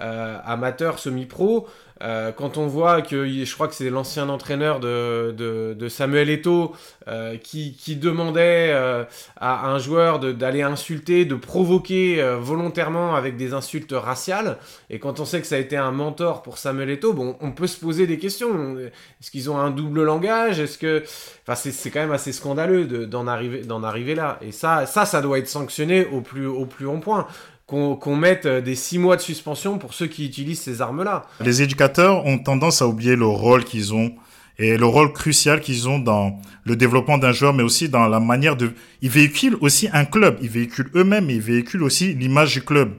amateur, 0.00 0.98
semi-pro. 0.98 1.68
Euh, 2.02 2.32
quand 2.32 2.58
on 2.58 2.66
voit 2.66 3.00
que 3.00 3.26
je 3.26 3.54
crois 3.54 3.68
que 3.68 3.74
c'est 3.74 3.90
l'ancien 3.90 4.28
entraîneur 4.28 4.80
de, 4.80 5.86
Samuel 5.88 6.30
Eto'o 6.30 6.74
euh, 7.08 7.36
qui, 7.36 7.96
demandait 7.96 8.70
euh, 8.72 9.04
à 9.36 9.68
un 9.68 9.78
joueur 9.78 10.18
d'aller 10.18 10.62
insulter, 10.62 11.24
de 11.24 11.34
provoquer 11.34 12.22
volontairement 12.40 13.14
avec 13.14 13.36
des 13.36 13.54
insultes 13.54 13.92
raciales, 13.92 14.58
et 14.90 14.98
quand 14.98 15.20
on 15.20 15.24
sait 15.24 15.40
que 15.40 15.46
ça 15.46 15.56
a 15.56 15.58
été 15.58 15.76
un 15.76 15.92
mentor 15.92 16.42
pour 16.42 16.58
Samuel 16.58 16.90
Eto'o, 16.90 17.12
bon, 17.12 17.36
on 17.40 17.52
peut 17.52 17.66
se 17.66 17.78
poser 17.78 18.06
des 18.06 18.18
questions. 18.18 18.78
Est-ce 18.78 19.30
qu'ils 19.30 19.50
ont 19.50 19.58
un 19.58 19.70
double 19.70 20.02
langage? 20.02 20.58
Est-ce 20.58 20.78
que, 20.78 21.04
enfin, 21.46 21.54
c'est 21.54 21.90
quand 21.90 22.00
même 22.00 22.12
assez 22.12 22.32
scandaleux 22.32 23.06
d'en 23.06 23.26
arriver, 23.26 23.62
arriver 23.84 24.14
là. 24.14 24.38
Et 24.40 24.52
ça, 24.52 24.86
ça, 24.86 25.04
ça 25.04 25.20
doit 25.20 25.38
être 25.38 25.48
sanctionné 25.48 26.06
au 26.06 26.20
plus, 26.20 26.46
au 26.46 26.66
plus 26.66 26.86
haut 26.86 26.98
point 26.98 27.26
qu'on 27.72 28.16
mette 28.16 28.46
euh, 28.46 28.60
des 28.60 28.74
six 28.74 28.98
mois 28.98 29.16
de 29.16 29.22
suspension 29.22 29.78
pour 29.78 29.94
ceux 29.94 30.06
qui 30.06 30.26
utilisent 30.26 30.60
ces 30.60 30.82
armes-là. 30.82 31.24
Les 31.40 31.62
éducateurs 31.62 32.26
ont 32.26 32.38
tendance 32.38 32.82
à 32.82 32.86
oublier 32.86 33.16
le 33.16 33.26
rôle 33.26 33.64
qu'ils 33.64 33.94
ont 33.94 34.12
et 34.58 34.76
le 34.76 34.84
rôle 34.84 35.12
crucial 35.12 35.60
qu'ils 35.60 35.88
ont 35.88 35.98
dans 35.98 36.38
le 36.64 36.76
développement 36.76 37.16
d'un 37.16 37.32
joueur, 37.32 37.54
mais 37.54 37.62
aussi 37.62 37.88
dans 37.88 38.06
la 38.06 38.20
manière 38.20 38.56
de... 38.56 38.72
Ils 39.00 39.10
véhiculent 39.10 39.56
aussi 39.60 39.88
un 39.92 40.04
club, 40.04 40.38
ils 40.42 40.50
véhiculent 40.50 40.90
eux-mêmes, 40.94 41.30
ils 41.30 41.40
véhiculent 41.40 41.82
aussi 41.82 42.14
l'image 42.14 42.52
du 42.52 42.62
club. 42.62 42.92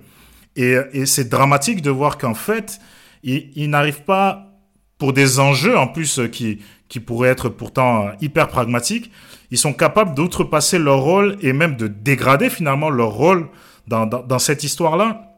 Et, 0.55 0.75
c'est 1.05 1.29
dramatique 1.29 1.81
de 1.81 1.91
voir 1.91 2.17
qu'en 2.17 2.33
fait, 2.33 2.79
ils, 3.23 3.51
ils 3.55 3.69
n'arrivent 3.69 4.03
pas, 4.03 4.49
pour 4.97 5.13
des 5.13 5.39
enjeux 5.39 5.77
en 5.77 5.87
plus 5.87 6.19
qui, 6.31 6.59
qui 6.89 6.99
pourraient 6.99 7.29
être 7.29 7.49
pourtant 7.49 8.09
hyper 8.21 8.47
pragmatiques, 8.47 9.11
ils 9.51 9.57
sont 9.57 9.73
capables 9.73 10.15
d'outrepasser 10.15 10.79
leur 10.79 11.01
rôle 11.01 11.37
et 11.41 11.53
même 11.53 11.75
de 11.75 11.87
dégrader 11.87 12.49
finalement 12.49 12.89
leur 12.89 13.09
rôle 13.09 13.49
dans, 13.87 14.39
cette 14.39 14.63
histoire-là. 14.63 15.29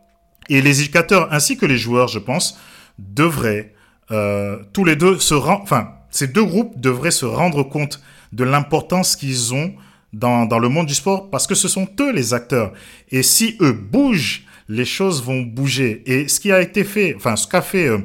Et 0.50 0.62
les 0.62 0.82
éducateurs 0.82 1.32
ainsi 1.32 1.58
que 1.58 1.66
les 1.66 1.78
joueurs, 1.78 2.08
je 2.08 2.20
pense, 2.20 2.58
devraient 3.00 3.74
euh, 4.12 4.60
tous 4.74 4.86
les 4.86 4.96
deux 4.96 5.20
se 5.20 5.34
rendre, 5.34 5.64
enfin, 5.64 5.90
ces 6.12 6.28
deux 6.28 6.44
groupes 6.44 6.80
devraient 6.80 7.12
se 7.12 7.26
rendre 7.26 7.64
compte 7.64 8.02
de 8.32 8.44
l'importance 8.44 9.16
qu'ils 9.16 9.54
ont 9.54 9.74
dans, 10.14 10.60
le 10.60 10.70
monde 10.70 10.86
du 10.86 10.94
sport 10.94 11.30
parce 11.30 11.48
que 11.48 11.56
ce 11.56 11.68
sont 11.68 11.88
eux 12.00 12.14
les 12.14 12.34
acteurs. 12.34 12.72
Et 13.10 13.24
si 13.24 13.58
eux 13.62 13.74
bougent, 13.74 14.46
les 14.70 14.86
choses 14.86 15.24
vont 15.24 15.42
bouger. 15.42 16.04
Et 16.06 16.28
ce 16.28 16.40
qui 16.40 16.52
a 16.52 16.62
été 16.62 16.84
fait, 16.84 17.16
enfin, 17.16 17.36
ce 17.36 17.48
qu'a 17.48 17.62
fait 17.62 17.88
euh, 17.88 18.00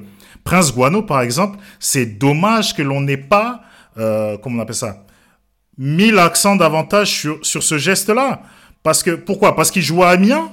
Prince 0.44 0.74
Guano, 0.74 1.02
par 1.02 1.20
exemple, 1.20 1.58
c'est 1.78 2.06
dommage 2.06 2.74
que 2.74 2.82
l'on 2.82 3.00
n'ait 3.00 3.16
pas, 3.16 3.62
euh, 3.98 4.36
comment 4.38 4.58
on 4.58 4.62
appelle 4.62 4.74
ça, 4.74 5.04
mis 5.78 6.10
l'accent 6.10 6.56
davantage 6.56 7.28
sur 7.42 7.62
ce 7.62 7.78
geste-là. 7.78 8.42
Parce 8.82 9.02
que, 9.02 9.12
pourquoi? 9.12 9.54
Parce 9.54 9.70
qu'il 9.70 9.82
jouait 9.82 10.04
à 10.04 10.10
Amiens? 10.10 10.50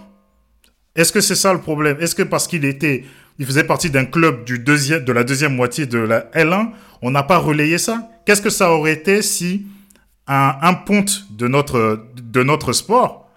Est-ce 0.96 1.12
que 1.12 1.22
c'est 1.22 1.36
ça 1.36 1.54
le 1.54 1.62
problème? 1.62 1.98
Est-ce 2.02 2.16
que 2.16 2.24
parce 2.24 2.48
qu'il 2.48 2.66
était, 2.66 3.06
il 3.38 3.46
faisait 3.46 3.63
partie 3.63 3.90
d'un 3.90 4.06
club 4.06 4.44
du 4.46 4.60
deuxième, 4.60 5.06
de 5.06 5.12
la 5.12 5.24
deuxième 5.24 5.56
moitié 5.56 5.86
de 5.86 6.00
la 6.00 6.22
L1, 6.32 6.72
on 7.02 7.12
n'a 7.12 7.24
pas 7.24 7.38
relayé 7.38 7.78
ça? 7.78 8.10
Qu'est-ce 8.26 8.42
que 8.42 8.50
ça 8.50 8.72
aurait 8.72 8.94
été 8.94 9.22
si 9.22 9.68
un, 10.26 10.74
ponte 10.74 11.28
de 11.32 11.48
notre, 11.48 12.08
de 12.16 12.44
notre 12.44 12.74
sport 12.74 13.30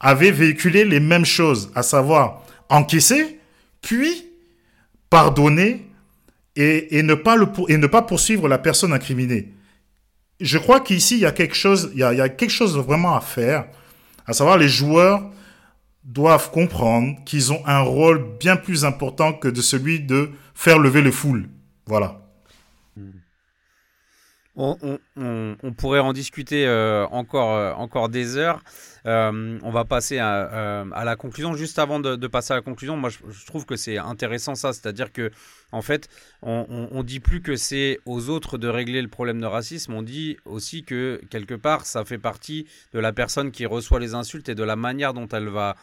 avait 0.00 0.32
véhiculé 0.32 0.84
les 0.84 0.98
mêmes 0.98 1.24
choses, 1.24 1.70
à 1.74 1.82
savoir 1.82 2.42
encaisser, 2.68 3.38
puis 3.82 4.26
pardonner 5.08 5.86
et, 6.56 6.98
et, 6.98 7.02
ne 7.02 7.14
pas 7.14 7.36
le, 7.36 7.46
et 7.68 7.76
ne 7.76 7.86
pas 7.86 8.02
poursuivre 8.02 8.48
la 8.48 8.58
personne 8.58 8.92
incriminée? 8.92 9.52
Je 10.40 10.58
crois 10.58 10.80
qu'ici, 10.80 11.16
il 11.16 11.20
y 11.20 11.26
a 11.26 11.32
quelque 11.32 11.54
chose, 11.54 11.90
il 11.94 12.00
y 12.00 12.02
a 12.02 12.28
quelque 12.30 12.50
chose 12.50 12.76
vraiment 12.76 13.16
à 13.16 13.20
faire 13.20 13.66
à 14.26 14.32
savoir, 14.32 14.58
les 14.58 14.68
joueurs 14.68 15.22
doivent 16.04 16.50
comprendre 16.50 17.16
qu'ils 17.24 17.52
ont 17.52 17.62
un 17.66 17.80
rôle 17.80 18.24
bien 18.38 18.56
plus 18.56 18.84
important 18.84 19.32
que 19.32 19.48
de 19.48 19.60
celui 19.60 20.00
de 20.00 20.30
faire 20.54 20.78
lever 20.78 21.02
les 21.02 21.12
foules. 21.12 21.48
Voilà. 21.86 22.25
On, 24.58 25.72
pourrait 25.76 26.00
en 26.00 26.14
discuter 26.14 26.66
euh, 26.66 27.06
encore, 27.08 27.54
euh, 27.54 27.72
encore 27.74 28.08
des 28.08 28.38
heures. 28.38 28.62
Euh, 29.04 29.58
on 29.62 29.70
va 29.70 29.84
passer 29.84 30.18
à, 30.18 30.84
la 31.04 31.16
conclusion. 31.16 31.54
Juste 31.54 31.78
avant 31.78 32.00
de, 32.00 32.26
passer 32.26 32.54
à 32.54 32.56
la 32.56 32.62
conclusion, 32.62 32.96
moi 32.96 33.10
je, 33.10 33.46
trouve 33.46 33.66
que 33.66 33.76
c'est 33.76 33.98
intéressant 33.98 34.54
ça, 34.54 34.72
c'est-à-dire 34.72 35.12
que 35.12 35.30
en 35.72 35.82
fait, 35.82 36.08
on, 36.42 36.88
on, 36.90 37.02
dit 37.02 37.20
plus 37.20 37.42
que 37.42 37.56
c'est 37.56 37.98
aux 38.06 38.30
autres 38.30 38.56
de 38.56 38.68
régler 38.68 39.02
le 39.02 39.08
problème 39.08 39.40
de 39.40 39.46
racisme. 39.46 39.92
On 39.92 40.02
dit 40.02 40.38
aussi 40.46 40.84
que 40.84 41.20
quelque 41.28 41.54
part, 41.54 41.84
ça 41.84 42.04
fait 42.04 42.18
partie 42.18 42.66
de 42.94 42.98
la 42.98 43.12
personne 43.12 43.50
qui 43.50 43.66
reçoit 43.66 44.00
les 44.00 44.14
insultes 44.14 44.48
et 44.48 44.54
de 44.54 44.62
la 44.62 44.76
manière 44.76 45.12
dont 45.12 45.28
elle 45.28 45.48
va 45.48 45.76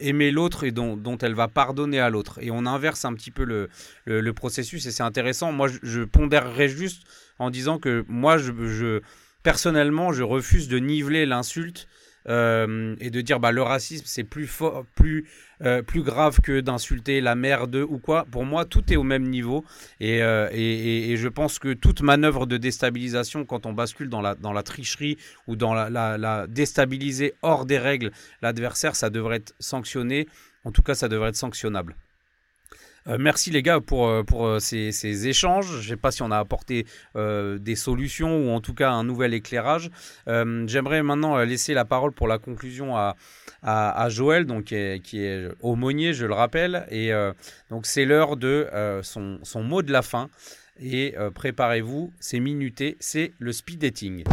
aimer 0.00 0.30
l'autre 0.30 0.64
et 0.64 0.70
dont, 0.70 0.96
dont, 0.96 1.18
elle 1.18 1.34
va 1.34 1.48
pardonner 1.48 2.00
à 2.00 2.10
l'autre. 2.10 2.38
Et 2.40 2.50
on 2.50 2.66
inverse 2.66 3.04
un 3.04 3.14
petit 3.14 3.30
peu 3.30 3.44
le, 3.44 3.68
le, 4.06 4.32
processus 4.32 4.86
et 4.86 4.90
c'est 4.90 5.02
intéressant. 5.02 5.52
Moi, 5.52 5.68
je, 5.68 5.78
je 5.82 6.02
pondérerais 6.02 6.68
juste 6.68 7.02
en 7.38 7.50
disant 7.50 7.78
que 7.78 8.04
moi, 8.08 8.38
je, 8.38 9.00
personnellement, 9.42 10.12
je 10.12 10.22
refuse 10.22 10.68
de 10.68 10.78
niveler 10.78 11.26
l'insulte 11.26 11.88
euh, 12.28 12.96
et 13.00 13.10
de 13.10 13.20
dire 13.20 13.40
bah 13.40 13.52
le 13.52 13.62
racisme 13.62 14.04
c'est 14.06 14.24
plus 14.24 14.50
plus 14.94 15.28
euh, 15.62 15.82
plus 15.82 16.02
grave 16.02 16.40
que 16.40 16.60
d'insulter 16.60 17.20
la 17.20 17.34
mère 17.34 17.68
de 17.68 17.82
ou 17.82 17.98
quoi. 17.98 18.26
Pour 18.30 18.44
moi, 18.44 18.64
tout 18.64 18.92
est 18.92 18.96
au 18.96 19.02
même 19.02 19.28
niveau 19.28 19.64
euh, 20.02 20.48
et, 20.52 21.12
et, 21.12 21.16
je 21.16 21.28
pense 21.28 21.58
que 21.58 21.72
toute 21.72 22.02
manœuvre 22.02 22.46
de 22.46 22.56
déstabilisation, 22.56 23.44
quand 23.44 23.64
on 23.64 23.72
bascule 23.72 24.08
dans 24.08 24.20
la 24.20 24.34
dans 24.34 24.52
la 24.52 24.62
tricherie 24.62 25.16
ou 25.46 25.56
dans 25.56 25.72
la 25.72 26.46
déstabiliser 26.46 27.34
hors 27.42 27.64
des 27.64 27.78
règles 27.78 28.10
l'adversaire, 28.42 28.96
ça 28.96 29.10
devrait 29.10 29.36
être 29.36 29.54
sanctionné. 29.58 30.26
En 30.64 30.72
tout 30.72 30.82
cas, 30.82 30.94
ça 30.94 31.08
devrait 31.08 31.28
être 31.28 31.36
sanctionnable. 31.36 31.96
Euh, 33.08 33.16
merci 33.18 33.50
les 33.50 33.62
gars 33.62 33.80
pour, 33.80 34.08
euh, 34.08 34.22
pour 34.22 34.46
euh, 34.46 34.58
ces, 34.58 35.28
échanges. 35.28 35.66
Je 35.66 35.76
ne 35.76 35.82
sais 35.82 35.96
pas 35.96 36.10
si 36.10 36.22
on 36.22 36.30
a 36.30 36.38
apporté 36.38 36.86
des 37.14 37.76
solutions 37.76 38.38
ou 38.38 38.50
en 38.50 38.60
tout 38.60 38.74
cas 38.74 38.90
un 38.90 39.04
nouvel 39.04 39.34
éclairage. 39.34 39.90
J'aimerais 40.26 41.02
maintenant 41.02 41.38
laisser 41.38 41.74
la 41.74 41.84
parole 41.84 42.12
pour 42.12 42.28
la 42.28 42.38
conclusion 42.38 42.96
à, 42.96 43.16
à, 43.62 44.08
Joël, 44.08 44.44
donc, 44.44 44.64
qui 44.64 44.74
est, 44.74 45.00
qui, 45.02 45.22
est, 45.22 45.48
aumônier, 45.60 46.12
je 46.12 46.26
le 46.26 46.34
rappelle. 46.34 46.86
Et 46.90 47.10
donc 47.70 47.86
c'est 47.86 48.04
l'heure 48.04 48.36
de 48.36 48.68
son, 49.02 49.38
son, 49.42 49.62
mot 49.62 49.82
de 49.82 49.92
la 49.92 50.02
fin. 50.02 50.28
Et 50.80 51.14
préparez-vous, 51.34 52.12
c'est 52.20 52.40
minuté, 52.40 52.96
c'est 53.00 53.32
le 53.38 53.52
speed 53.52 53.80
dating. 53.80 54.24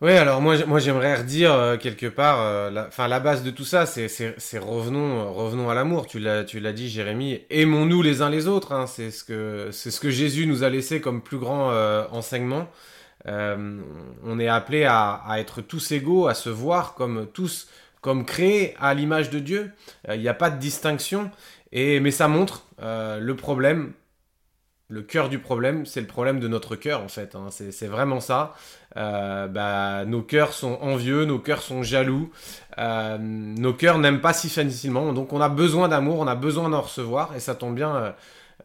Oui, 0.00 0.12
alors 0.12 0.40
moi, 0.40 0.56
moi 0.66 0.78
j'aimerais 0.78 1.16
redire 1.16 1.52
euh, 1.52 1.76
quelque 1.76 2.06
part, 2.06 2.40
euh, 2.40 2.70
la, 2.70 3.08
la 3.08 3.20
base 3.20 3.42
de 3.42 3.50
tout 3.50 3.64
ça, 3.64 3.84
c'est, 3.84 4.06
revenons, 4.60 5.32
revenons 5.32 5.70
à 5.70 5.74
l'amour. 5.74 6.06
Tu 6.06 6.20
l'as, 6.20 6.44
tu 6.44 6.60
l'as 6.60 6.72
dit, 6.72 6.88
Jérémy. 6.88 7.40
Aimons-nous 7.50 8.00
les 8.02 8.22
uns 8.22 8.30
les 8.30 8.46
autres. 8.46 8.70
Hein, 8.72 8.86
c'est 8.86 9.10
ce 9.10 9.24
que, 9.24 9.70
c'est 9.72 9.90
ce 9.90 9.98
que 9.98 10.08
Jésus 10.10 10.46
nous 10.46 10.62
a 10.62 10.70
laissé 10.70 11.00
comme 11.00 11.20
plus 11.20 11.38
grand 11.38 11.72
euh, 11.72 12.04
enseignement. 12.12 12.68
on 13.26 14.38
est 14.38 14.46
appelé 14.48 14.84
à, 14.84 15.20
être 15.38 15.62
tous 15.62 15.90
égaux, 15.90 16.28
à 16.28 16.34
se 16.34 16.48
voir 16.48 16.94
comme 16.94 17.26
tous 17.32 17.68
comme 18.00 18.24
créés 18.24 18.76
à 18.80 18.94
l'image 18.94 19.30
de 19.30 19.40
Dieu. 19.40 19.72
Il 20.08 20.20
n'y 20.20 20.28
a 20.28 20.34
pas 20.34 20.50
de 20.50 20.60
distinction. 20.60 21.32
Et, 21.72 21.98
mais 21.98 22.12
ça 22.12 22.28
montre 22.28 22.66
le 22.80 23.32
problème 23.32 23.92
le 24.90 25.02
cœur 25.02 25.28
du 25.28 25.38
problème, 25.38 25.84
c'est 25.84 26.00
le 26.00 26.06
problème 26.06 26.40
de 26.40 26.48
notre 26.48 26.74
cœur 26.74 27.02
en 27.02 27.08
fait. 27.08 27.34
Hein. 27.34 27.48
C'est 27.50 27.86
vraiment 27.86 28.20
ça. 28.20 28.54
Euh, 28.96 29.46
bah, 29.46 30.06
nos 30.06 30.22
cœurs 30.22 30.54
sont 30.54 30.78
envieux, 30.80 31.26
nos 31.26 31.38
cœurs 31.38 31.62
sont 31.62 31.82
jaloux, 31.82 32.30
euh, 32.78 33.18
nos 33.20 33.74
cœurs 33.74 33.98
n'aiment 33.98 34.22
pas 34.22 34.32
si 34.32 34.48
facilement. 34.48 35.12
Donc 35.12 35.34
on 35.34 35.42
a 35.42 35.50
besoin 35.50 35.88
d'amour, 35.88 36.20
on 36.20 36.26
a 36.26 36.34
besoin 36.34 36.70
d'en 36.70 36.80
recevoir. 36.80 37.36
Et 37.36 37.40
ça 37.40 37.54
tombe 37.54 37.74
bien, 37.74 38.14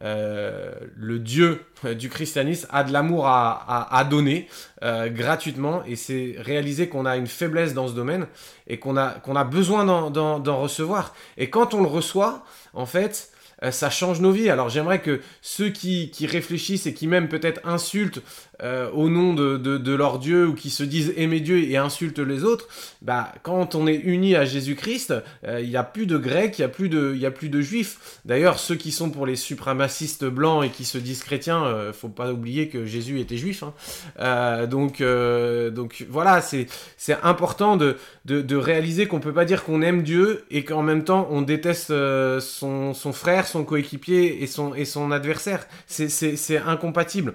euh, 0.02 0.72
le 0.96 1.18
Dieu 1.18 1.62
du 1.94 2.08
christianisme 2.08 2.68
a 2.72 2.84
de 2.84 2.92
l'amour 2.92 3.26
à, 3.26 4.06
donner 4.08 4.48
gratuitement. 4.80 5.82
Et 5.84 5.94
c'est 5.94 6.36
réaliser 6.38 6.88
qu'on 6.88 7.04
a 7.04 7.18
une 7.18 7.26
faiblesse 7.26 7.74
dans 7.74 7.86
ce 7.86 7.92
domaine 7.92 8.26
et 8.66 8.78
qu'on 8.78 8.96
a, 8.96 9.44
besoin 9.44 9.84
d'en 9.84 10.58
recevoir. 10.58 11.14
Et 11.36 11.50
quand 11.50 11.74
on 11.74 11.82
le 11.82 11.88
reçoit, 11.88 12.44
en 12.72 12.86
fait, 12.86 13.30
ça 13.70 13.90
change 13.90 14.20
nos 14.20 14.32
vies. 14.32 14.50
Alors 14.50 14.68
j'aimerais 14.68 15.00
que 15.00 15.20
ceux 15.42 15.70
qui, 15.70 16.10
réfléchissent 16.26 16.86
et 16.86 16.94
qui 16.94 17.06
même 17.06 17.28
peut-être 17.28 17.60
insultent 17.64 18.22
euh, 18.64 18.90
au 18.92 19.10
nom 19.10 19.34
de, 19.34 19.94
leur 19.94 20.18
Dieu 20.18 20.48
ou 20.48 20.54
qui 20.54 20.70
se 20.70 20.82
disent 20.82 21.12
aimer 21.16 21.40
Dieu 21.40 21.58
et 21.58 21.76
insultent 21.76 22.18
les 22.18 22.44
autres, 22.44 22.66
bah, 23.02 23.32
quand 23.42 23.74
on 23.74 23.86
est 23.86 23.96
uni 23.96 24.34
à 24.34 24.46
Jésus-Christ, 24.46 25.14
euh, 25.46 25.60
il 25.60 25.68
n'y 25.68 25.76
a 25.76 25.84
plus 25.84 26.06
de 26.06 26.16
Grecs, 26.16 26.58
il 26.58 26.62
n'y 26.62 26.64
a, 26.64 26.68
plus 26.68 26.88
de, 26.88 27.18
a 27.24 27.30
plus 27.30 27.50
de 27.50 27.60
Juifs. 27.60 28.20
D'ailleurs, 28.24 28.58
ceux 28.58 28.74
qui 28.74 28.90
sont 28.90 29.10
pour 29.10 29.26
les 29.26 29.36
suprémacistes 29.36 30.24
blancs 30.24 30.64
et 30.64 30.70
qui 30.70 30.84
se 30.86 30.96
disent 30.96 31.22
chrétiens, 31.22 31.86
ne 31.88 31.92
faut 31.92 32.08
pas 32.08 32.32
oublier 32.32 32.68
que 32.68 32.86
Jésus 32.86 33.20
était 33.20 33.36
juif. 33.36 33.62
Hein. 34.18 34.66
donc, 34.66 35.02
donc 35.02 36.06
voilà, 36.08 36.40
c'est 36.40 36.68
important 37.22 37.76
de, 37.76 37.96
de, 38.24 38.56
réaliser 38.56 39.06
qu'on 39.06 39.18
ne 39.18 39.22
peut 39.22 39.34
pas 39.34 39.44
dire 39.44 39.64
qu'on 39.64 39.82
aime 39.82 40.02
Dieu 40.02 40.44
et 40.50 40.64
qu'en 40.64 40.82
même 40.82 41.04
temps 41.04 41.28
on 41.30 41.42
déteste 41.42 41.92
son, 42.40 42.94
son 42.94 43.12
frère, 43.12 43.46
son 43.46 43.64
coéquipier 43.64 44.42
et 44.42 44.46
son, 44.46 44.74
et 44.74 44.84
son 44.84 45.10
adversaire. 45.10 45.66
C'est 45.86 46.58
incompatible. 46.58 47.34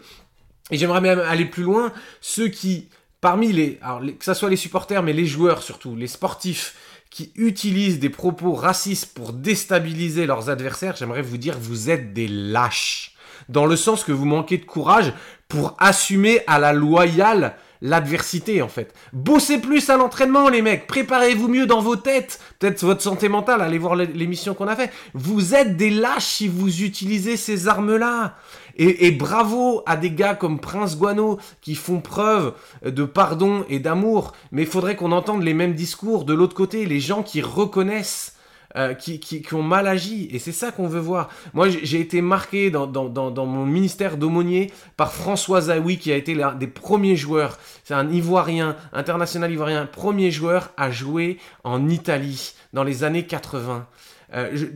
Et 0.72 0.78
j'aimerais 0.78 1.02
même 1.02 1.20
aller 1.20 1.46
plus 1.46 1.64
loin. 1.64 1.92
Ceux 2.22 2.48
qui, 2.48 2.90
parmi 3.22 3.52
les, 3.52 3.80
alors 3.82 4.02
que 4.02 4.26
ce 4.26 4.34
soit 4.34 4.50
les 4.50 4.56
supporters, 4.56 5.04
mais 5.04 5.14
les 5.14 5.26
joueurs 5.26 5.64
surtout, 5.64 5.96
les 5.96 6.08
sportifs, 6.08 6.76
qui 7.10 7.32
utilisent 7.36 8.00
des 8.00 8.10
propos 8.10 8.54
racistes 8.54 9.14
pour 9.14 9.34
déstabiliser 9.34 10.26
leurs 10.28 10.50
adversaires, 10.50 10.96
j'aimerais 10.96 11.24
vous 11.24 11.38
dire, 11.38 11.58
vous 11.60 11.90
êtes 11.90 12.14
des 12.14 12.28
lâches. 12.28 13.16
Dans 13.48 13.66
le 13.66 13.76
sens 13.76 14.04
que 14.04 14.12
vous 14.12 14.26
manquez 14.26 14.58
de 14.58 14.66
courage 14.66 15.12
pour 15.48 15.76
assumer 15.80 16.42
à 16.46 16.60
la 16.60 16.72
loyale 16.74 17.56
l'adversité 17.82 18.62
en 18.62 18.68
fait. 18.68 18.94
Bossez 19.14 19.60
plus 19.60 19.90
à 19.90 19.98
l'entraînement 19.98 20.50
les 20.50 20.62
mecs, 20.62 20.86
préparez-vous 20.88 21.48
mieux 21.48 21.66
dans 21.66 21.82
vos 21.82 21.96
têtes, 21.96 22.40
peut-être 22.60 22.84
votre 22.84 23.02
santé 23.02 23.30
mentale, 23.30 23.62
allez 23.62 23.78
voir 23.78 23.96
l'émission 23.96 24.54
qu'on 24.54 24.68
a 24.68 24.76
fait. 24.76 24.92
Vous 25.14 25.56
êtes 25.56 25.78
des 25.78 25.90
lâches 25.90 26.26
si 26.26 26.48
vous 26.48 26.84
utilisez 26.84 27.38
ces 27.38 27.68
armes-là. 27.68 28.36
Et, 28.82 29.12
bravo 29.12 29.84
à 29.86 29.98
des 29.98 30.12
gars 30.12 30.36
comme 30.36 30.60
Prince 30.60 30.98
Guano 30.98 31.38
qui 31.60 31.76
font 31.76 32.00
preuve 32.00 32.54
de 32.86 33.04
pardon 33.04 33.66
et 33.68 33.80
d'amour, 33.80 34.32
mais 34.54 34.62
il 34.62 34.68
faudrait 34.68 34.96
qu'on 34.96 35.12
entende 35.12 35.44
les 35.44 35.54
mêmes 35.54 35.74
discours 35.74 36.24
de 36.24 36.34
l'autre 36.34 36.56
côté, 36.56 36.86
les 36.86 37.02
gens 37.02 37.22
qui 37.22 37.42
reconnaissent 37.42 38.38
euh, 38.78 38.94
qui, 38.94 39.20
qui, 39.20 39.44
ont 39.56 39.64
mal 39.64 39.88
agi. 39.88 40.30
Et 40.32 40.38
c'est 40.38 40.52
ça 40.52 40.72
qu'on 40.72 40.88
veut 40.88 41.00
voir. 41.00 41.30
Moi, 41.54 41.70
j'ai 41.70 42.00
été 42.00 42.22
marqué 42.22 42.70
dans, 42.70 42.86
dans, 42.86 43.10
dans, 43.10 43.46
mon 43.48 43.66
ministère 43.66 44.16
d'aumônier 44.16 44.72
par 44.96 45.12
François 45.12 45.60
Zawi, 45.60 45.98
qui 45.98 46.12
a 46.12 46.16
été 46.16 46.36
l'un 46.36 46.54
des 46.54 46.68
premiers 46.68 47.16
joueurs. 47.16 47.58
C'est 47.84 47.96
un 47.96 48.12
Ivoirien, 48.12 48.76
international 48.94 49.52
Ivoirien, 49.52 49.88
premier 49.88 50.30
joueur 50.30 50.72
à 50.78 50.92
jouer 50.92 51.40
en 51.64 51.90
Italie 51.90 52.54
dans 52.72 52.84
les 52.84 53.04
années 53.04 53.26
80. 53.26 53.88
Euh, 54.34 54.68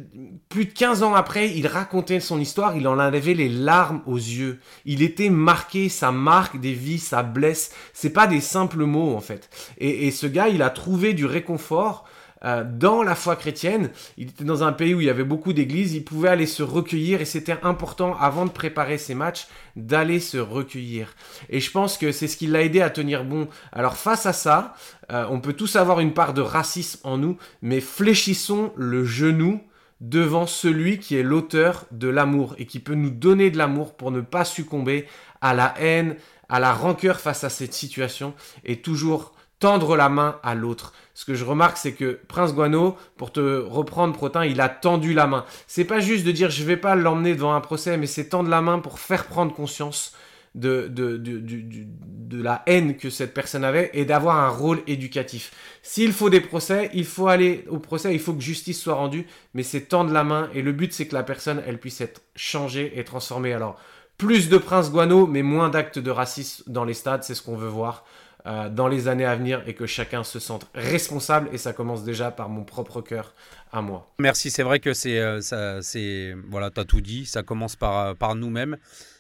plus 0.50 0.66
de 0.66 0.72
15 0.72 1.04
ans 1.04 1.14
après, 1.14 1.52
il 1.52 1.68
racontait 1.68 2.20
son 2.20 2.40
histoire, 2.40 2.76
il 2.76 2.88
en 2.88 2.98
avait 2.98 3.34
les 3.34 3.50
larmes 3.50 4.02
aux 4.06 4.18
yeux. 4.18 4.60
Il 4.86 5.02
était 5.04 5.30
marqué, 5.30 5.90
ça 5.90 6.12
marque 6.12 6.60
des 6.60 6.74
vies, 6.74 7.00
ça 7.00 7.24
blesse. 7.24 7.72
C'est 7.94 8.10
pas 8.10 8.28
des 8.28 8.42
simples 8.42 8.86
mots 8.86 9.16
en 9.16 9.22
fait. 9.22 9.50
Et, 9.78 10.08
et 10.08 10.12
ce 10.12 10.26
gars, 10.26 10.48
il 10.48 10.62
a 10.62 10.70
trouvé 10.70 11.14
du 11.14 11.26
réconfort 11.26 12.06
euh, 12.46 12.64
dans 12.66 13.04
la 13.04 13.16
foi 13.16 13.36
chrétienne. 13.36 13.90
Il 14.18 14.30
était 14.30 14.44
dans 14.44 14.64
un 14.64 14.74
pays 14.74 14.94
où 14.94 15.02
il 15.02 15.08
y 15.08 15.10
avait 15.10 15.24
beaucoup 15.24 15.54
d'églises, 15.54 15.94
il 15.94 16.04
pouvait 16.04 16.30
aller 16.30 16.46
se 16.46 16.64
recueillir 16.64 17.22
et 17.22 17.26
c'était 17.26 17.58
important 17.64 18.16
avant 18.18 18.46
de 18.46 18.52
préparer 18.52 18.98
ses 18.98 19.16
matchs 19.16 19.48
d'aller 19.76 20.20
se 20.20 20.38
recueillir. 20.38 21.16
Et 21.50 21.60
je 21.60 21.72
pense 21.72 21.98
que 21.98 22.12
c'est 22.12 22.28
ce 22.28 22.38
qui 22.38 22.48
l'a 22.48 22.62
aidé 22.62 22.82
à 22.82 22.90
tenir 22.90 23.24
bon. 23.24 23.48
Alors 23.72 23.96
face 23.96 24.26
à 24.26 24.34
ça, 24.34 24.76
euh, 25.12 25.26
on 25.30 25.40
peut 25.40 25.54
tous 25.54 25.76
avoir 25.76 26.00
une 26.00 26.14
part 26.14 26.34
de 26.34 26.42
racisme 26.42 27.00
en 27.04 27.18
nous, 27.18 27.38
mais 27.62 27.80
fléchissons 27.80 28.72
le 28.76 29.06
genou 29.06 29.62
devant 30.02 30.48
celui 30.48 31.00
qui 31.00 31.16
est 31.16 31.24
l'auteur 31.24 31.86
de 31.92 32.10
l'amour 32.10 32.56
et 32.58 32.66
qui 32.66 32.80
peut 32.80 32.96
nous 32.96 33.10
donner 33.10 33.52
de 33.52 33.58
l'amour 33.58 33.96
pour 33.96 34.12
ne 34.12 34.20
pas 34.20 34.44
succomber 34.44 35.08
à 35.40 35.54
la 35.54 35.74
haine, 35.80 36.18
à 36.50 36.60
la 36.60 36.74
rancœur 36.74 37.22
face 37.22 37.44
à 37.46 37.50
cette 37.50 37.74
situation 37.74 38.34
et 38.66 38.82
toujours 38.82 39.34
tendre 39.64 39.96
la 39.96 40.10
main 40.10 40.42
à 40.44 40.56
l'autre. 40.56 40.92
Ce 41.14 41.24
que 41.24 41.36
je 41.36 41.46
remarque, 41.46 41.78
c'est 41.78 41.94
que 41.94 42.20
Prince 42.28 42.54
Guano, 42.54 42.98
pour 43.16 43.32
te 43.32 43.62
reprendre 43.62 44.14
Protin, 44.14 44.44
il 44.44 44.60
a 44.60 44.68
tendu 44.68 45.14
la 45.14 45.26
main. 45.26 45.46
C'est 45.68 45.86
pas 45.86 46.02
juste 46.02 46.26
de 46.26 46.34
dire 46.34 46.50
je 46.50 46.66
vais 46.66 46.76
pas 46.76 46.96
l'emmener 46.96 47.34
devant 47.34 47.54
un 47.54 47.62
procès, 47.62 47.96
mais 47.96 48.06
c'est 48.06 48.28
tendre 48.28 48.50
la 48.50 48.62
main 48.62 48.80
pour 48.80 49.00
faire 49.00 49.26
prendre 49.26 49.54
conscience 49.54 50.18
de, 50.54 50.90
de, 50.90 51.16
de, 51.16 51.42
de, 51.42 52.44
la 52.44 52.62
haine 52.66 52.98
que 52.98 53.10
cette 53.10 53.34
personne 53.34 53.64
avait 53.64 53.90
et 53.94 54.04
d'avoir 54.04 54.36
un 54.36 54.50
rôle 54.50 54.82
éducatif. 54.86 55.54
S'il 55.82 56.12
faut 56.12 56.30
des 56.30 56.42
procès, 56.42 56.90
il 56.94 57.06
faut 57.06 57.30
aller 57.30 57.64
au 57.70 57.80
procès, 57.80 58.14
il 58.14 58.20
faut 58.20 58.34
que 58.34 58.42
justice 58.42 58.82
soit 58.82 58.96
rendue, 58.96 59.28
mais 59.54 59.64
c'est 59.64 59.86
tendre 59.86 60.12
la 60.12 60.26
main 60.26 60.50
et 60.54 60.62
le 60.62 60.74
but 60.74 60.92
c'est 60.92 61.08
que 61.08 61.16
la 61.16 61.24
personne, 61.24 61.64
elle 61.66 61.80
puisse 61.80 62.02
être 62.02 62.22
changée 62.36 63.00
et 63.00 63.06
transformée. 63.06 63.54
Alors, 63.54 63.80
plus 64.18 64.50
de 64.50 64.58
Prince 64.58 64.92
Guano, 64.92 65.26
mais 65.26 65.42
moins 65.42 65.70
d'actes 65.70 66.00
de 66.00 66.12
racisme 66.12 66.64
dans 66.68 66.84
les 66.84 66.94
stades, 66.94 67.24
c'est 67.24 67.34
ce 67.34 67.42
qu'on 67.42 67.56
veut 67.56 67.70
voir. 67.70 68.04
Euh, 68.46 68.68
dans 68.68 68.90
les 68.90 69.08
années 69.08 69.24
à 69.24 69.38
venir 69.38 69.64
et 69.68 69.74
que 69.74 69.86
chacun 69.86 70.26
se 70.26 70.38
sente 70.38 70.70
responsable 70.76 71.48
et 71.54 71.58
ça 71.58 71.72
commence 71.72 72.04
déjà 72.04 72.30
par 72.30 72.50
mon 72.50 72.66
propre 72.66 73.02
cœur 73.02 73.34
à 73.72 73.82
moi. 73.82 74.14
Merci, 74.20 74.50
c'est 74.50 74.64
vrai 74.64 74.82
que 74.82 74.92
c'est 74.94 75.18
euh, 75.18 76.36
voilà, 76.50 76.70
tu 76.70 76.82
as 76.82 76.84
tout 76.84 77.00
dit, 77.00 77.26
ça 77.26 77.42
commence 77.42 77.78
par 77.78 77.98
euh, 78.00 78.14
par 78.16 78.36
nous-mêmes 78.36 78.78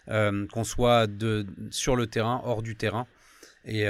qu'on 0.08 0.64
soit 0.66 1.08
de 1.08 1.46
sur 1.72 1.96
le 1.96 2.08
terrain, 2.08 2.42
hors 2.44 2.62
du 2.62 2.76
terrain. 2.76 3.08
Et, 3.66 3.88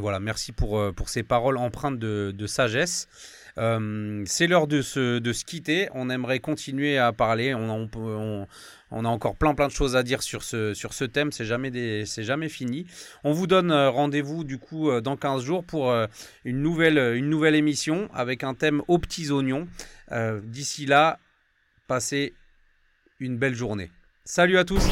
voilà, 0.00 0.18
merci 0.18 0.50
pour, 0.50 0.92
pour 0.94 1.08
ces 1.08 1.22
paroles 1.22 1.58
empreintes 1.58 2.00
de, 2.00 2.46
sagesse. 2.48 3.06
c'est 3.54 4.46
l'heure 4.48 4.66
de 4.66 4.82
se, 4.82 5.20
de 5.20 5.32
se 5.32 5.44
quitter. 5.44 5.88
On 5.94 6.10
aimerait 6.10 6.40
continuer 6.40 6.98
à 6.98 7.12
parler. 7.12 7.54
On 8.90 9.04
a 9.04 9.08
encore 9.08 9.36
plein 9.36 9.54
plein 9.54 9.66
de 9.66 9.72
choses 9.72 9.96
à 9.96 10.02
dire 10.02 10.22
sur 10.22 10.42
ce, 10.42 10.74
sur 10.74 10.92
ce 10.92 11.04
thème, 11.04 11.32
c'est 11.32 11.44
jamais, 11.44 12.48
fini. 12.48 12.86
On 13.24 13.32
vous 13.32 13.46
donne 13.46 13.70
euh, 13.70 13.90
rendez-vous 13.90 14.44
du 14.44 14.58
coup 14.58 14.90
euh, 14.90 15.00
dans 15.00 15.16
15 15.16 15.42
jours 15.42 15.64
pour 15.64 15.90
euh, 15.90 16.06
une 16.44 16.62
nouvelle, 16.62 16.98
une 17.16 17.28
nouvelle 17.28 17.54
émission 17.54 18.08
avec 18.14 18.44
un 18.44 18.54
thème 18.54 18.82
aux 18.88 18.98
petits 18.98 19.30
oignons. 19.30 19.66
D'ici 20.44 20.86
là, 20.86 21.18
passez 21.88 22.32
une 23.18 23.36
belle 23.36 23.54
journée. 23.54 23.90
Salut 24.24 24.58
à 24.58 24.64
tous 24.64 24.82